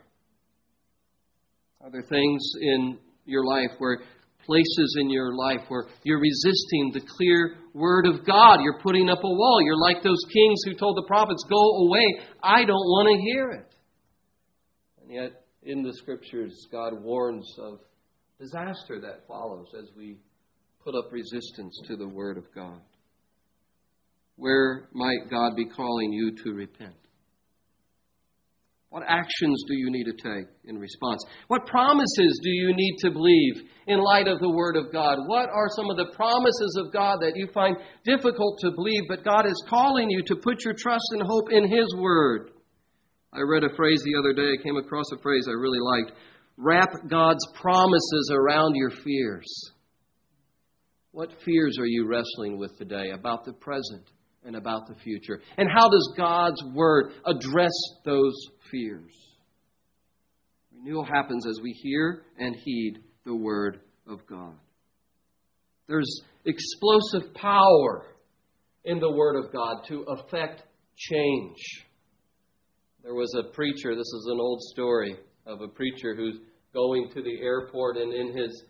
Are 1.80 1.90
there 1.90 2.04
things 2.06 2.42
in 2.60 2.98
your 3.24 3.46
life 3.46 3.70
where 3.78 4.02
places 4.44 4.98
in 5.00 5.08
your 5.08 5.34
life 5.34 5.60
where 5.68 5.86
you're 6.02 6.20
resisting 6.20 6.90
the 6.92 7.00
clear 7.16 7.56
word 7.72 8.06
of 8.06 8.26
God? 8.26 8.60
You're 8.60 8.78
putting 8.82 9.08
up 9.08 9.20
a 9.24 9.26
wall. 9.26 9.62
You're 9.64 9.80
like 9.80 10.02
those 10.02 10.22
kings 10.30 10.60
who 10.66 10.74
told 10.74 10.98
the 10.98 11.06
prophets, 11.06 11.42
Go 11.48 11.86
away. 11.86 12.18
I 12.42 12.66
don't 12.66 12.74
want 12.74 13.08
to 13.08 13.22
hear 13.32 13.52
it. 13.52 13.74
And 15.00 15.10
yet, 15.10 15.44
in 15.62 15.82
the 15.82 15.94
scriptures, 15.94 16.66
God 16.70 16.92
warns 17.02 17.50
of 17.58 17.80
disaster 18.38 19.00
that 19.00 19.26
follows 19.26 19.68
as 19.78 19.88
we 19.96 20.18
put 20.84 20.94
up 20.94 21.10
resistance 21.10 21.80
to 21.86 21.96
the 21.96 22.06
word 22.06 22.36
of 22.36 22.44
God. 22.54 22.82
Where 24.36 24.88
might 24.92 25.30
God 25.30 25.54
be 25.56 25.66
calling 25.66 26.12
you 26.12 26.34
to 26.44 26.52
repent? 26.52 26.94
What 28.94 29.02
actions 29.08 29.64
do 29.66 29.74
you 29.74 29.90
need 29.90 30.04
to 30.04 30.12
take 30.12 30.46
in 30.66 30.78
response? 30.78 31.24
What 31.48 31.66
promises 31.66 32.40
do 32.44 32.48
you 32.48 32.72
need 32.76 32.96
to 33.00 33.10
believe 33.10 33.68
in 33.88 33.98
light 33.98 34.28
of 34.28 34.38
the 34.38 34.50
Word 34.50 34.76
of 34.76 34.92
God? 34.92 35.18
What 35.26 35.48
are 35.48 35.68
some 35.74 35.90
of 35.90 35.96
the 35.96 36.14
promises 36.14 36.78
of 36.78 36.92
God 36.92 37.18
that 37.20 37.32
you 37.34 37.48
find 37.52 37.76
difficult 38.04 38.60
to 38.60 38.70
believe, 38.70 39.02
but 39.08 39.24
God 39.24 39.46
is 39.46 39.64
calling 39.68 40.10
you 40.10 40.22
to 40.26 40.36
put 40.36 40.64
your 40.64 40.74
trust 40.74 41.06
and 41.10 41.22
hope 41.26 41.50
in 41.50 41.68
His 41.68 41.92
Word? 41.98 42.50
I 43.32 43.40
read 43.40 43.64
a 43.64 43.74
phrase 43.74 44.00
the 44.04 44.16
other 44.16 44.32
day, 44.32 44.52
I 44.52 44.62
came 44.62 44.76
across 44.76 45.06
a 45.12 45.20
phrase 45.20 45.46
I 45.48 45.54
really 45.54 45.80
liked. 45.80 46.12
Wrap 46.56 46.92
God's 47.08 47.44
promises 47.60 48.30
around 48.32 48.76
your 48.76 48.90
fears. 48.90 49.72
What 51.10 51.32
fears 51.44 51.78
are 51.80 51.86
you 51.86 52.06
wrestling 52.08 52.58
with 52.58 52.78
today 52.78 53.10
about 53.10 53.44
the 53.44 53.54
present? 53.54 54.08
And 54.44 54.56
about 54.56 54.86
the 54.88 54.94
future? 54.94 55.40
And 55.56 55.68
how 55.68 55.88
does 55.88 56.14
God's 56.16 56.62
Word 56.74 57.12
address 57.26 57.72
those 58.04 58.34
fears? 58.70 59.12
Renewal 60.76 61.04
happens 61.04 61.46
as 61.46 61.60
we 61.62 61.72
hear 61.72 62.22
and 62.38 62.54
heed 62.54 62.98
the 63.24 63.34
Word 63.34 63.80
of 64.06 64.26
God. 64.26 64.54
There's 65.86 66.22
explosive 66.44 67.34
power 67.34 68.06
in 68.84 69.00
the 69.00 69.10
Word 69.10 69.36
of 69.36 69.52
God 69.52 69.84
to 69.88 70.02
affect 70.02 70.62
change. 70.96 71.56
There 73.02 73.14
was 73.14 73.34
a 73.38 73.52
preacher, 73.52 73.94
this 73.94 74.00
is 74.00 74.28
an 74.30 74.38
old 74.40 74.60
story 74.72 75.16
of 75.46 75.60
a 75.60 75.68
preacher 75.68 76.14
who's 76.14 76.38
going 76.72 77.10
to 77.14 77.22
the 77.22 77.40
airport, 77.40 77.96
and 77.96 78.12
in 78.12 78.36
his 78.36 78.64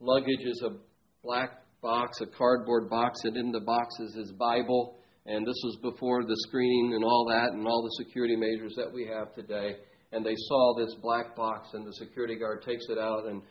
luggage 0.00 0.44
is 0.44 0.62
a 0.64 0.76
black 1.22 1.62
box, 1.82 2.20
a 2.20 2.26
cardboard 2.26 2.88
box, 2.88 3.20
and 3.24 3.36
in 3.36 3.50
the 3.50 3.60
box 3.60 3.94
is 4.00 4.14
his 4.14 4.32
Bible. 4.32 4.97
And 5.28 5.46
this 5.46 5.60
was 5.62 5.76
before 5.82 6.24
the 6.24 6.36
screening 6.48 6.94
and 6.94 7.04
all 7.04 7.26
that, 7.28 7.52
and 7.52 7.66
all 7.66 7.82
the 7.82 8.02
security 8.02 8.34
measures 8.34 8.74
that 8.76 8.90
we 8.90 9.06
have 9.06 9.34
today. 9.34 9.76
And 10.10 10.24
they 10.24 10.34
saw 10.34 10.74
this 10.78 10.94
black 11.02 11.36
box, 11.36 11.68
and 11.74 11.86
the 11.86 11.92
security 11.92 12.34
guard 12.34 12.62
takes 12.62 12.86
it 12.88 12.96
out 12.96 13.26
and 13.26 13.42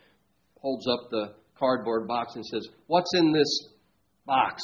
holds 0.60 0.88
up 0.88 1.12
the 1.12 1.36
cardboard 1.60 2.08
box 2.08 2.34
and 2.34 2.44
says, 2.48 2.68
What's 2.88 3.12
in 3.14 3.32
this 3.32 3.48
box? 4.26 4.60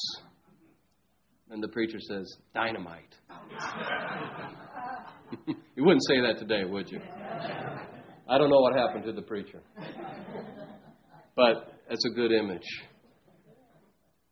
And 1.51 1.61
the 1.61 1.67
preacher 1.67 1.99
says, 1.99 2.35
Dynamite. 2.55 3.13
you 5.47 5.85
wouldn't 5.85 6.03
say 6.07 6.19
that 6.21 6.39
today, 6.39 6.65
would 6.65 6.89
you? 6.89 6.99
I 8.27 8.39
don't 8.39 8.49
know 8.49 8.59
what 8.59 8.75
happened 8.75 9.05
to 9.05 9.11
the 9.13 9.21
preacher. 9.21 9.61
But 11.35 11.73
it's 11.91 12.05
a 12.11 12.15
good 12.15 12.31
image. 12.31 12.65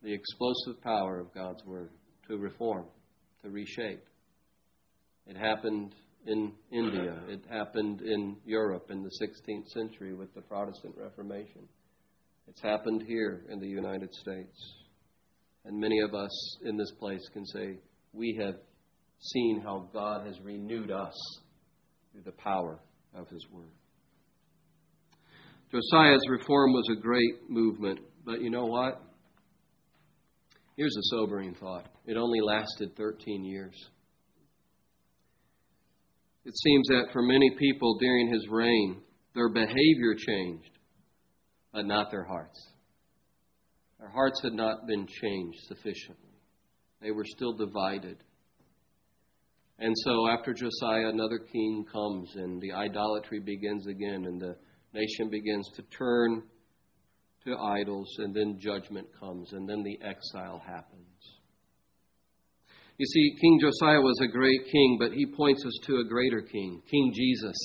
The 0.01 0.11
explosive 0.11 0.81
power 0.81 1.19
of 1.19 1.31
God's 1.31 1.63
Word 1.63 1.91
to 2.27 2.37
reform, 2.37 2.85
to 3.43 3.49
reshape. 3.49 4.03
It 5.27 5.37
happened 5.37 5.95
in 6.25 6.53
India, 6.71 7.15
it 7.27 7.43
happened 7.49 8.01
in 8.01 8.37
Europe 8.45 8.87
in 8.89 9.03
the 9.03 9.11
16th 9.21 9.67
century 9.69 10.13
with 10.13 10.33
the 10.33 10.41
Protestant 10.41 10.95
Reformation. 10.97 11.67
It's 12.47 12.61
happened 12.61 13.03
here 13.07 13.45
in 13.49 13.59
the 13.59 13.67
United 13.67 14.13
States. 14.13 14.75
And 15.63 15.79
many 15.79 15.99
of 15.99 16.13
us 16.15 16.57
in 16.65 16.75
this 16.75 16.91
place 16.99 17.21
can 17.33 17.45
say, 17.45 17.77
we 18.13 18.37
have 18.41 18.55
seen 19.19 19.61
how 19.63 19.87
God 19.93 20.25
has 20.25 20.39
renewed 20.41 20.91
us 20.91 21.15
through 22.11 22.23
the 22.23 22.31
power 22.31 22.79
of 23.15 23.27
His 23.29 23.45
Word. 23.51 23.71
Josiah's 25.71 26.27
reform 26.29 26.73
was 26.73 26.89
a 26.91 26.99
great 26.99 27.49
movement, 27.49 27.99
but 28.25 28.41
you 28.41 28.49
know 28.49 28.65
what? 28.65 29.01
Here's 30.81 30.97
a 30.97 31.15
sobering 31.15 31.53
thought 31.53 31.85
it 32.07 32.17
only 32.17 32.41
lasted 32.41 32.97
13 32.97 33.45
years. 33.45 33.75
It 36.43 36.55
seems 36.57 36.87
that 36.87 37.13
for 37.13 37.21
many 37.21 37.51
people 37.59 37.99
during 37.99 38.33
his 38.33 38.47
reign, 38.49 38.99
their 39.35 39.49
behavior 39.49 40.15
changed, 40.17 40.71
but 41.71 41.85
not 41.85 42.09
their 42.09 42.23
hearts. 42.23 42.59
Their 43.99 44.09
hearts 44.09 44.41
had 44.41 44.53
not 44.53 44.87
been 44.87 45.05
changed 45.05 45.59
sufficiently, 45.67 46.33
they 46.99 47.11
were 47.11 47.25
still 47.25 47.53
divided. 47.53 48.17
And 49.77 49.93
so, 50.03 50.29
after 50.29 50.51
Josiah, 50.51 51.09
another 51.09 51.37
king 51.37 51.85
comes, 51.93 52.31
and 52.37 52.59
the 52.59 52.71
idolatry 52.71 53.39
begins 53.39 53.85
again, 53.85 54.25
and 54.25 54.41
the 54.41 54.55
nation 54.95 55.29
begins 55.29 55.69
to 55.75 55.83
turn 55.95 56.41
to 57.45 57.57
idols, 57.57 58.07
and 58.19 58.35
then 58.35 58.59
judgment 58.59 59.07
comes, 59.19 59.53
and 59.53 59.67
then 59.67 59.83
the 59.83 59.99
exile 60.01 60.61
happens. 60.65 61.07
You 62.97 63.05
see, 63.07 63.35
King 63.41 63.59
Josiah 63.59 64.01
was 64.01 64.19
a 64.21 64.27
great 64.27 64.61
king, 64.71 64.97
but 64.99 65.13
he 65.13 65.25
points 65.25 65.65
us 65.65 65.73
to 65.87 65.97
a 65.97 66.07
greater 66.07 66.41
king, 66.41 66.81
King 66.89 67.11
Jesus, 67.15 67.57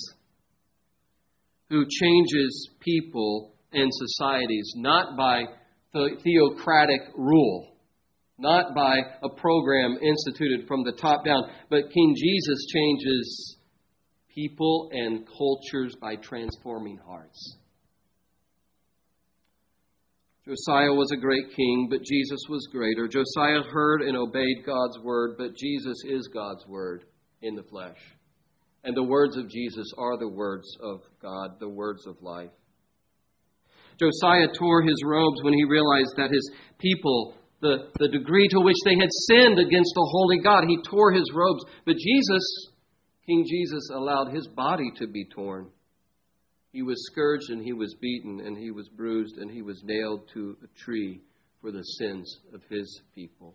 who 1.68 1.84
changes 1.84 2.70
people 2.80 3.54
and 3.72 3.90
societies 3.92 4.72
not 4.76 5.16
by 5.16 5.44
theocratic 5.92 7.00
rule, 7.16 7.76
not 8.38 8.74
by 8.74 8.98
a 9.22 9.28
program 9.28 9.98
instituted 10.00 10.66
from 10.66 10.84
the 10.84 10.92
top 10.92 11.24
down, 11.24 11.42
but 11.68 11.90
King 11.92 12.14
Jesus 12.16 12.66
changes 12.72 13.56
people 14.34 14.90
and 14.92 15.26
cultures 15.26 15.94
by 16.00 16.16
transforming 16.16 16.98
hearts. 17.06 17.58
Josiah 20.46 20.94
was 20.94 21.11
a 21.11 21.16
great 21.16 21.50
king, 21.56 21.88
but 21.90 22.04
Jesus 22.04 22.38
was 22.48 22.68
greater. 22.70 23.09
Josiah 23.09 23.62
heard 23.68 24.02
and 24.02 24.16
obeyed 24.16 24.64
God's 24.64 24.96
word, 25.02 25.35
but 25.37 25.56
Jesus 25.56 25.96
is 26.06 26.28
God's 26.32 26.64
word 26.68 27.02
in 27.42 27.56
the 27.56 27.64
flesh. 27.64 27.98
And 28.85 28.96
the 28.96 29.02
words 29.02 29.37
of 29.37 29.50
Jesus 29.50 29.90
are 29.98 30.16
the 30.16 30.28
words 30.28 30.68
of 30.80 31.00
God, 31.20 31.59
the 31.59 31.68
words 31.68 32.06
of 32.06 32.22
life. 32.22 32.50
Josiah 33.98 34.46
tore 34.56 34.82
his 34.82 35.02
robes 35.04 35.42
when 35.42 35.54
he 35.54 35.64
realized 35.64 36.14
that 36.16 36.30
his 36.30 36.48
people, 36.78 37.35
the, 37.61 37.88
the 37.98 38.09
degree 38.09 38.46
to 38.46 38.61
which 38.61 38.76
they 38.85 38.94
had 38.94 39.11
sinned 39.26 39.59
against 39.59 39.90
the 39.96 40.09
holy 40.12 40.38
God, 40.38 40.62
he 40.68 40.78
tore 40.88 41.11
his 41.11 41.28
robes. 41.35 41.64
But 41.85 41.96
Jesus, 41.96 42.70
King 43.26 43.44
Jesus, 43.48 43.90
allowed 43.92 44.32
his 44.32 44.46
body 44.46 44.92
to 44.98 45.09
be 45.09 45.26
torn 45.35 45.70
he 46.76 46.82
was 46.82 47.06
scourged 47.10 47.48
and 47.48 47.64
he 47.64 47.72
was 47.72 47.96
beaten 48.02 48.42
and 48.44 48.54
he 48.58 48.70
was 48.70 48.86
bruised 48.90 49.38
and 49.38 49.50
he 49.50 49.62
was 49.62 49.82
nailed 49.82 50.28
to 50.34 50.58
a 50.62 50.66
tree 50.78 51.22
for 51.62 51.72
the 51.72 51.82
sins 51.98 52.40
of 52.52 52.60
his 52.68 53.00
people. 53.14 53.54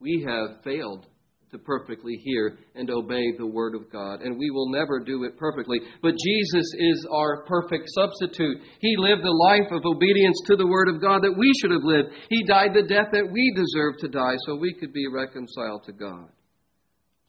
We 0.00 0.26
have 0.26 0.60
failed 0.64 1.06
to 1.52 1.58
perfectly 1.58 2.14
hear 2.24 2.58
and 2.74 2.90
obey 2.90 3.22
the 3.38 3.46
Word 3.46 3.76
of 3.76 3.92
God, 3.92 4.22
and 4.22 4.36
we 4.36 4.50
will 4.50 4.72
never 4.72 4.98
do 4.98 5.22
it 5.22 5.38
perfectly. 5.38 5.78
But 6.02 6.16
Jesus 6.18 6.66
is 6.80 7.06
our 7.12 7.44
perfect 7.44 7.88
substitute. 7.94 8.58
He 8.80 8.96
lived 8.96 9.22
the 9.22 9.30
life 9.30 9.70
of 9.70 9.84
obedience 9.84 10.40
to 10.46 10.56
the 10.56 10.66
Word 10.66 10.88
of 10.88 11.00
God 11.00 11.22
that 11.22 11.38
we 11.38 11.52
should 11.60 11.70
have 11.70 11.84
lived. 11.84 12.08
He 12.28 12.42
died 12.44 12.74
the 12.74 12.88
death 12.88 13.10
that 13.12 13.30
we 13.30 13.54
deserve 13.54 13.98
to 14.00 14.08
die 14.08 14.34
so 14.46 14.56
we 14.56 14.74
could 14.74 14.92
be 14.92 15.06
reconciled 15.06 15.84
to 15.84 15.92
God. 15.92 16.28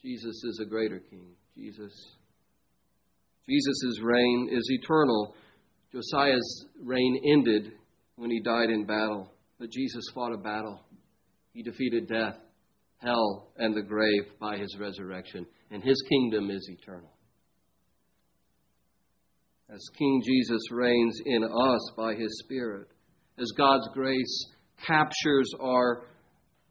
Jesus 0.01 0.43
is 0.43 0.59
a 0.59 0.67
greater 0.67 0.99
King. 0.99 1.33
Jesus 1.55 1.93
Jesus' 3.47 3.99
reign 4.01 4.49
is 4.51 4.67
eternal. 4.69 5.35
Josiah's 5.91 6.65
reign 6.81 7.21
ended 7.25 7.73
when 8.15 8.29
he 8.29 8.39
died 8.39 8.69
in 8.69 8.85
battle, 8.85 9.31
but 9.59 9.71
Jesus 9.71 10.03
fought 10.13 10.33
a 10.33 10.37
battle. 10.37 10.79
He 11.53 11.63
defeated 11.63 12.07
death, 12.07 12.37
hell, 12.97 13.51
and 13.57 13.75
the 13.75 13.81
grave 13.81 14.23
by 14.39 14.57
his 14.57 14.77
resurrection, 14.79 15.45
and 15.69 15.83
his 15.83 16.01
kingdom 16.09 16.49
is 16.49 16.69
eternal. 16.69 17.11
As 19.73 19.81
King 19.97 20.21
Jesus 20.25 20.61
reigns 20.71 21.19
in 21.25 21.43
us 21.43 21.91
by 21.97 22.13
his 22.13 22.39
Spirit, 22.43 22.87
as 23.39 23.51
God's 23.57 23.87
grace 23.93 24.45
captures 24.85 25.49
our 25.61 26.03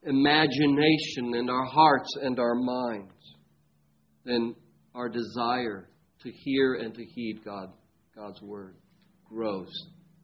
imagination 0.05 1.35
and 1.35 1.51
our 1.51 1.65
hearts 1.65 2.15
and 2.21 2.39
our 2.39 2.55
minds, 2.55 3.13
then 4.25 4.55
our 4.95 5.09
desire 5.09 5.89
to 6.23 6.31
hear 6.31 6.75
and 6.75 6.95
to 6.95 7.05
heed 7.05 7.41
God, 7.45 7.73
God's 8.15 8.41
word 8.43 8.77
grows 9.29 9.73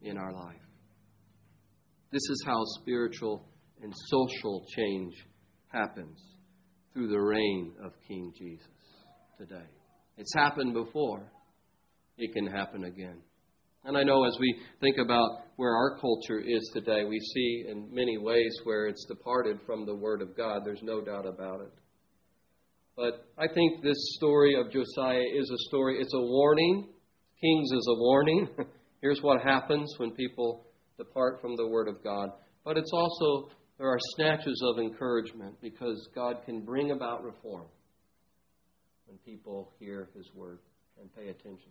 in 0.01 0.17
our 0.17 0.33
life. 0.33 0.55
This 2.11 2.21
is 2.29 2.43
how 2.45 2.61
spiritual 2.81 3.47
and 3.81 3.93
social 4.07 4.65
change 4.75 5.13
happens 5.67 6.17
through 6.93 7.09
the 7.09 7.19
reign 7.19 7.73
of 7.83 7.91
King 8.07 8.31
Jesus 8.37 8.67
today. 9.37 9.67
It's 10.17 10.33
happened 10.33 10.73
before, 10.73 11.31
it 12.17 12.33
can 12.33 12.47
happen 12.47 12.85
again. 12.85 13.21
And 13.83 13.97
I 13.97 14.03
know 14.03 14.25
as 14.25 14.35
we 14.39 14.59
think 14.81 14.97
about 14.97 15.43
where 15.55 15.75
our 15.75 15.97
culture 15.99 16.39
is 16.39 16.69
today, 16.73 17.05
we 17.05 17.19
see 17.19 17.65
in 17.69 17.87
many 17.93 18.17
ways 18.17 18.53
where 18.63 18.87
it's 18.87 19.05
departed 19.05 19.59
from 19.65 19.85
the 19.85 19.95
Word 19.95 20.21
of 20.21 20.35
God. 20.35 20.63
There's 20.65 20.81
no 20.83 21.01
doubt 21.01 21.25
about 21.25 21.61
it. 21.61 21.71
But 22.97 23.27
I 23.37 23.45
think 23.47 23.83
this 23.83 24.15
story 24.15 24.55
of 24.59 24.71
Josiah 24.71 25.21
is 25.21 25.49
a 25.51 25.69
story, 25.69 25.99
it's 26.01 26.15
a 26.15 26.19
warning. 26.19 26.89
Kings 27.39 27.71
is 27.71 27.87
a 27.91 27.99
warning. 27.99 28.49
Here's 29.01 29.21
what 29.21 29.43
happens 29.43 29.93
when 29.97 30.11
people 30.15 30.65
depart 30.97 31.39
from 31.39 31.55
the 31.55 31.67
Word 31.67 31.87
of 31.87 32.03
God. 32.03 32.29
But 32.65 32.75
it's 32.75 32.89
also, 32.91 33.51
there 33.77 33.87
are 33.87 33.99
snatches 34.15 34.59
of 34.65 34.79
encouragement 34.79 35.61
because 35.61 36.09
God 36.15 36.37
can 36.43 36.65
bring 36.65 36.89
about 36.89 37.23
reform 37.23 37.67
when 39.05 39.19
people 39.19 39.71
hear 39.79 40.09
His 40.15 40.27
Word 40.33 40.57
and 40.99 41.15
pay 41.15 41.29
attention 41.29 41.69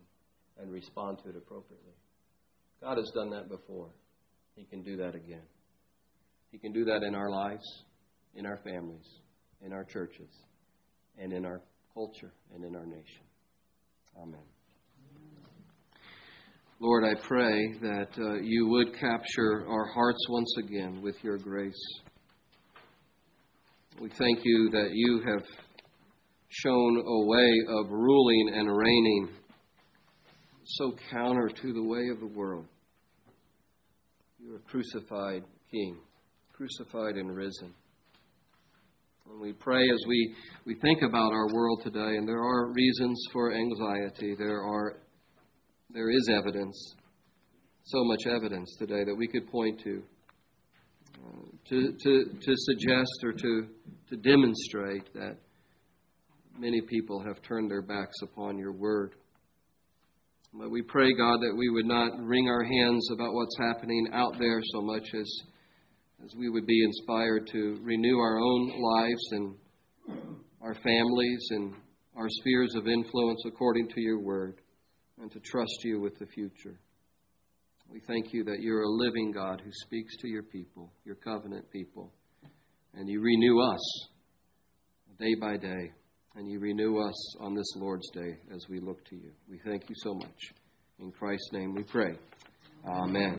and 0.57 0.71
respond 0.71 1.19
to 1.25 1.29
it 1.29 1.35
appropriately. 1.35 1.91
God 2.81 2.95
has 2.95 3.11
done 3.13 3.31
that 3.31 3.49
before. 3.49 3.89
He 4.55 4.63
can 4.63 4.81
do 4.81 4.95
that 4.95 5.13
again. 5.13 5.43
He 6.51 6.57
can 6.57 6.71
do 6.71 6.85
that 6.85 7.03
in 7.03 7.15
our 7.15 7.29
lives, 7.29 7.65
in 8.33 8.45
our 8.45 8.59
families, 8.63 9.05
in 9.61 9.73
our 9.73 9.83
churches 9.83 10.29
and 11.17 11.33
in 11.33 11.45
our 11.45 11.61
culture 11.93 12.31
and 12.53 12.63
in 12.63 12.75
our 12.75 12.85
nation. 12.85 13.23
Amen. 14.21 14.41
Lord, 16.79 17.03
I 17.05 17.19
pray 17.21 17.73
that 17.81 18.09
uh, 18.19 18.35
you 18.35 18.67
would 18.67 18.93
capture 18.99 19.65
our 19.67 19.85
hearts 19.85 20.19
once 20.29 20.53
again 20.59 21.01
with 21.01 21.15
your 21.23 21.37
grace. 21.37 21.73
We 23.99 24.09
thank 24.09 24.39
you 24.43 24.69
that 24.71 24.89
you 24.93 25.23
have 25.27 25.43
shown 26.49 27.03
a 27.05 27.25
way 27.25 27.51
of 27.79 27.89
ruling 27.89 28.51
and 28.53 28.77
reigning 28.77 29.29
so 30.65 30.93
counter 31.11 31.49
to 31.49 31.73
the 31.73 31.83
way 31.83 32.09
of 32.09 32.19
the 32.19 32.27
world. 32.27 32.65
You 34.39 34.55
are 34.55 34.59
crucified 34.69 35.43
King, 35.71 35.97
crucified 36.53 37.15
and 37.15 37.35
risen. 37.35 37.73
And 39.29 39.41
we 39.41 39.53
pray 39.53 39.83
as 39.83 39.99
we, 40.07 40.35
we 40.65 40.75
think 40.75 41.01
about 41.01 41.33
our 41.33 41.53
world 41.53 41.81
today, 41.83 42.17
and 42.17 42.27
there 42.27 42.43
are 42.43 42.71
reasons 42.71 43.21
for 43.33 43.53
anxiety. 43.53 44.35
There 44.37 44.61
are 44.63 44.97
there 45.89 46.09
is 46.09 46.29
evidence, 46.29 46.95
so 47.85 48.03
much 48.03 48.27
evidence 48.27 48.75
today 48.77 49.05
that 49.05 49.15
we 49.15 49.27
could 49.27 49.49
point 49.49 49.79
to, 49.83 50.03
uh, 51.25 51.45
to, 51.69 51.93
to, 52.03 52.25
to 52.41 52.53
suggest 52.55 53.23
or 53.23 53.31
to, 53.31 53.67
to 54.09 54.17
demonstrate 54.17 55.13
that 55.13 55.37
many 56.59 56.81
people 56.81 57.23
have 57.25 57.41
turned 57.41 57.71
their 57.71 57.81
backs 57.81 58.17
upon 58.21 58.57
your 58.57 58.73
word. 58.73 59.15
But 60.53 60.71
we 60.71 60.81
pray, 60.81 61.13
God, 61.13 61.37
that 61.39 61.55
we 61.57 61.69
would 61.69 61.85
not 61.85 62.19
wring 62.19 62.49
our 62.49 62.63
hands 62.63 63.09
about 63.13 63.33
what's 63.33 63.57
happening 63.57 64.07
out 64.11 64.33
there 64.37 64.59
so 64.73 64.81
much 64.81 65.07
as, 65.17 65.41
as 66.23 66.35
we 66.35 66.49
would 66.49 66.65
be 66.65 66.83
inspired 66.83 67.47
to 67.47 67.79
renew 67.81 68.17
our 68.17 68.39
own 68.39 68.81
lives 68.81 69.31
and 69.31 69.55
our 70.61 70.75
families 70.75 71.47
and 71.51 71.73
our 72.15 72.27
spheres 72.29 72.75
of 72.75 72.87
influence 72.87 73.41
according 73.45 73.87
to 73.89 74.01
your 74.01 74.19
word 74.19 74.59
and 75.21 75.31
to 75.31 75.39
trust 75.39 75.83
you 75.83 75.99
with 75.99 76.17
the 76.19 76.25
future. 76.27 76.79
We 77.89 78.01
thank 78.07 78.33
you 78.33 78.43
that 78.45 78.59
you're 78.59 78.83
a 78.83 78.89
living 78.89 79.31
God 79.31 79.61
who 79.63 79.71
speaks 79.71 80.17
to 80.17 80.27
your 80.27 80.43
people, 80.43 80.91
your 81.05 81.15
covenant 81.15 81.69
people, 81.71 82.11
and 82.93 83.07
you 83.07 83.21
renew 83.21 83.61
us 83.61 84.07
day 85.19 85.35
by 85.39 85.57
day, 85.57 85.91
and 86.35 86.47
you 86.47 86.59
renew 86.59 86.99
us 86.99 87.35
on 87.39 87.55
this 87.55 87.73
Lord's 87.75 88.07
Day 88.11 88.37
as 88.53 88.65
we 88.69 88.79
look 88.79 89.03
to 89.05 89.15
you. 89.15 89.31
We 89.49 89.59
thank 89.65 89.89
you 89.89 89.95
so 90.03 90.13
much. 90.13 90.53
In 90.99 91.11
Christ's 91.11 91.49
name 91.53 91.73
we 91.73 91.83
pray. 91.83 92.15
Amen. 92.85 93.35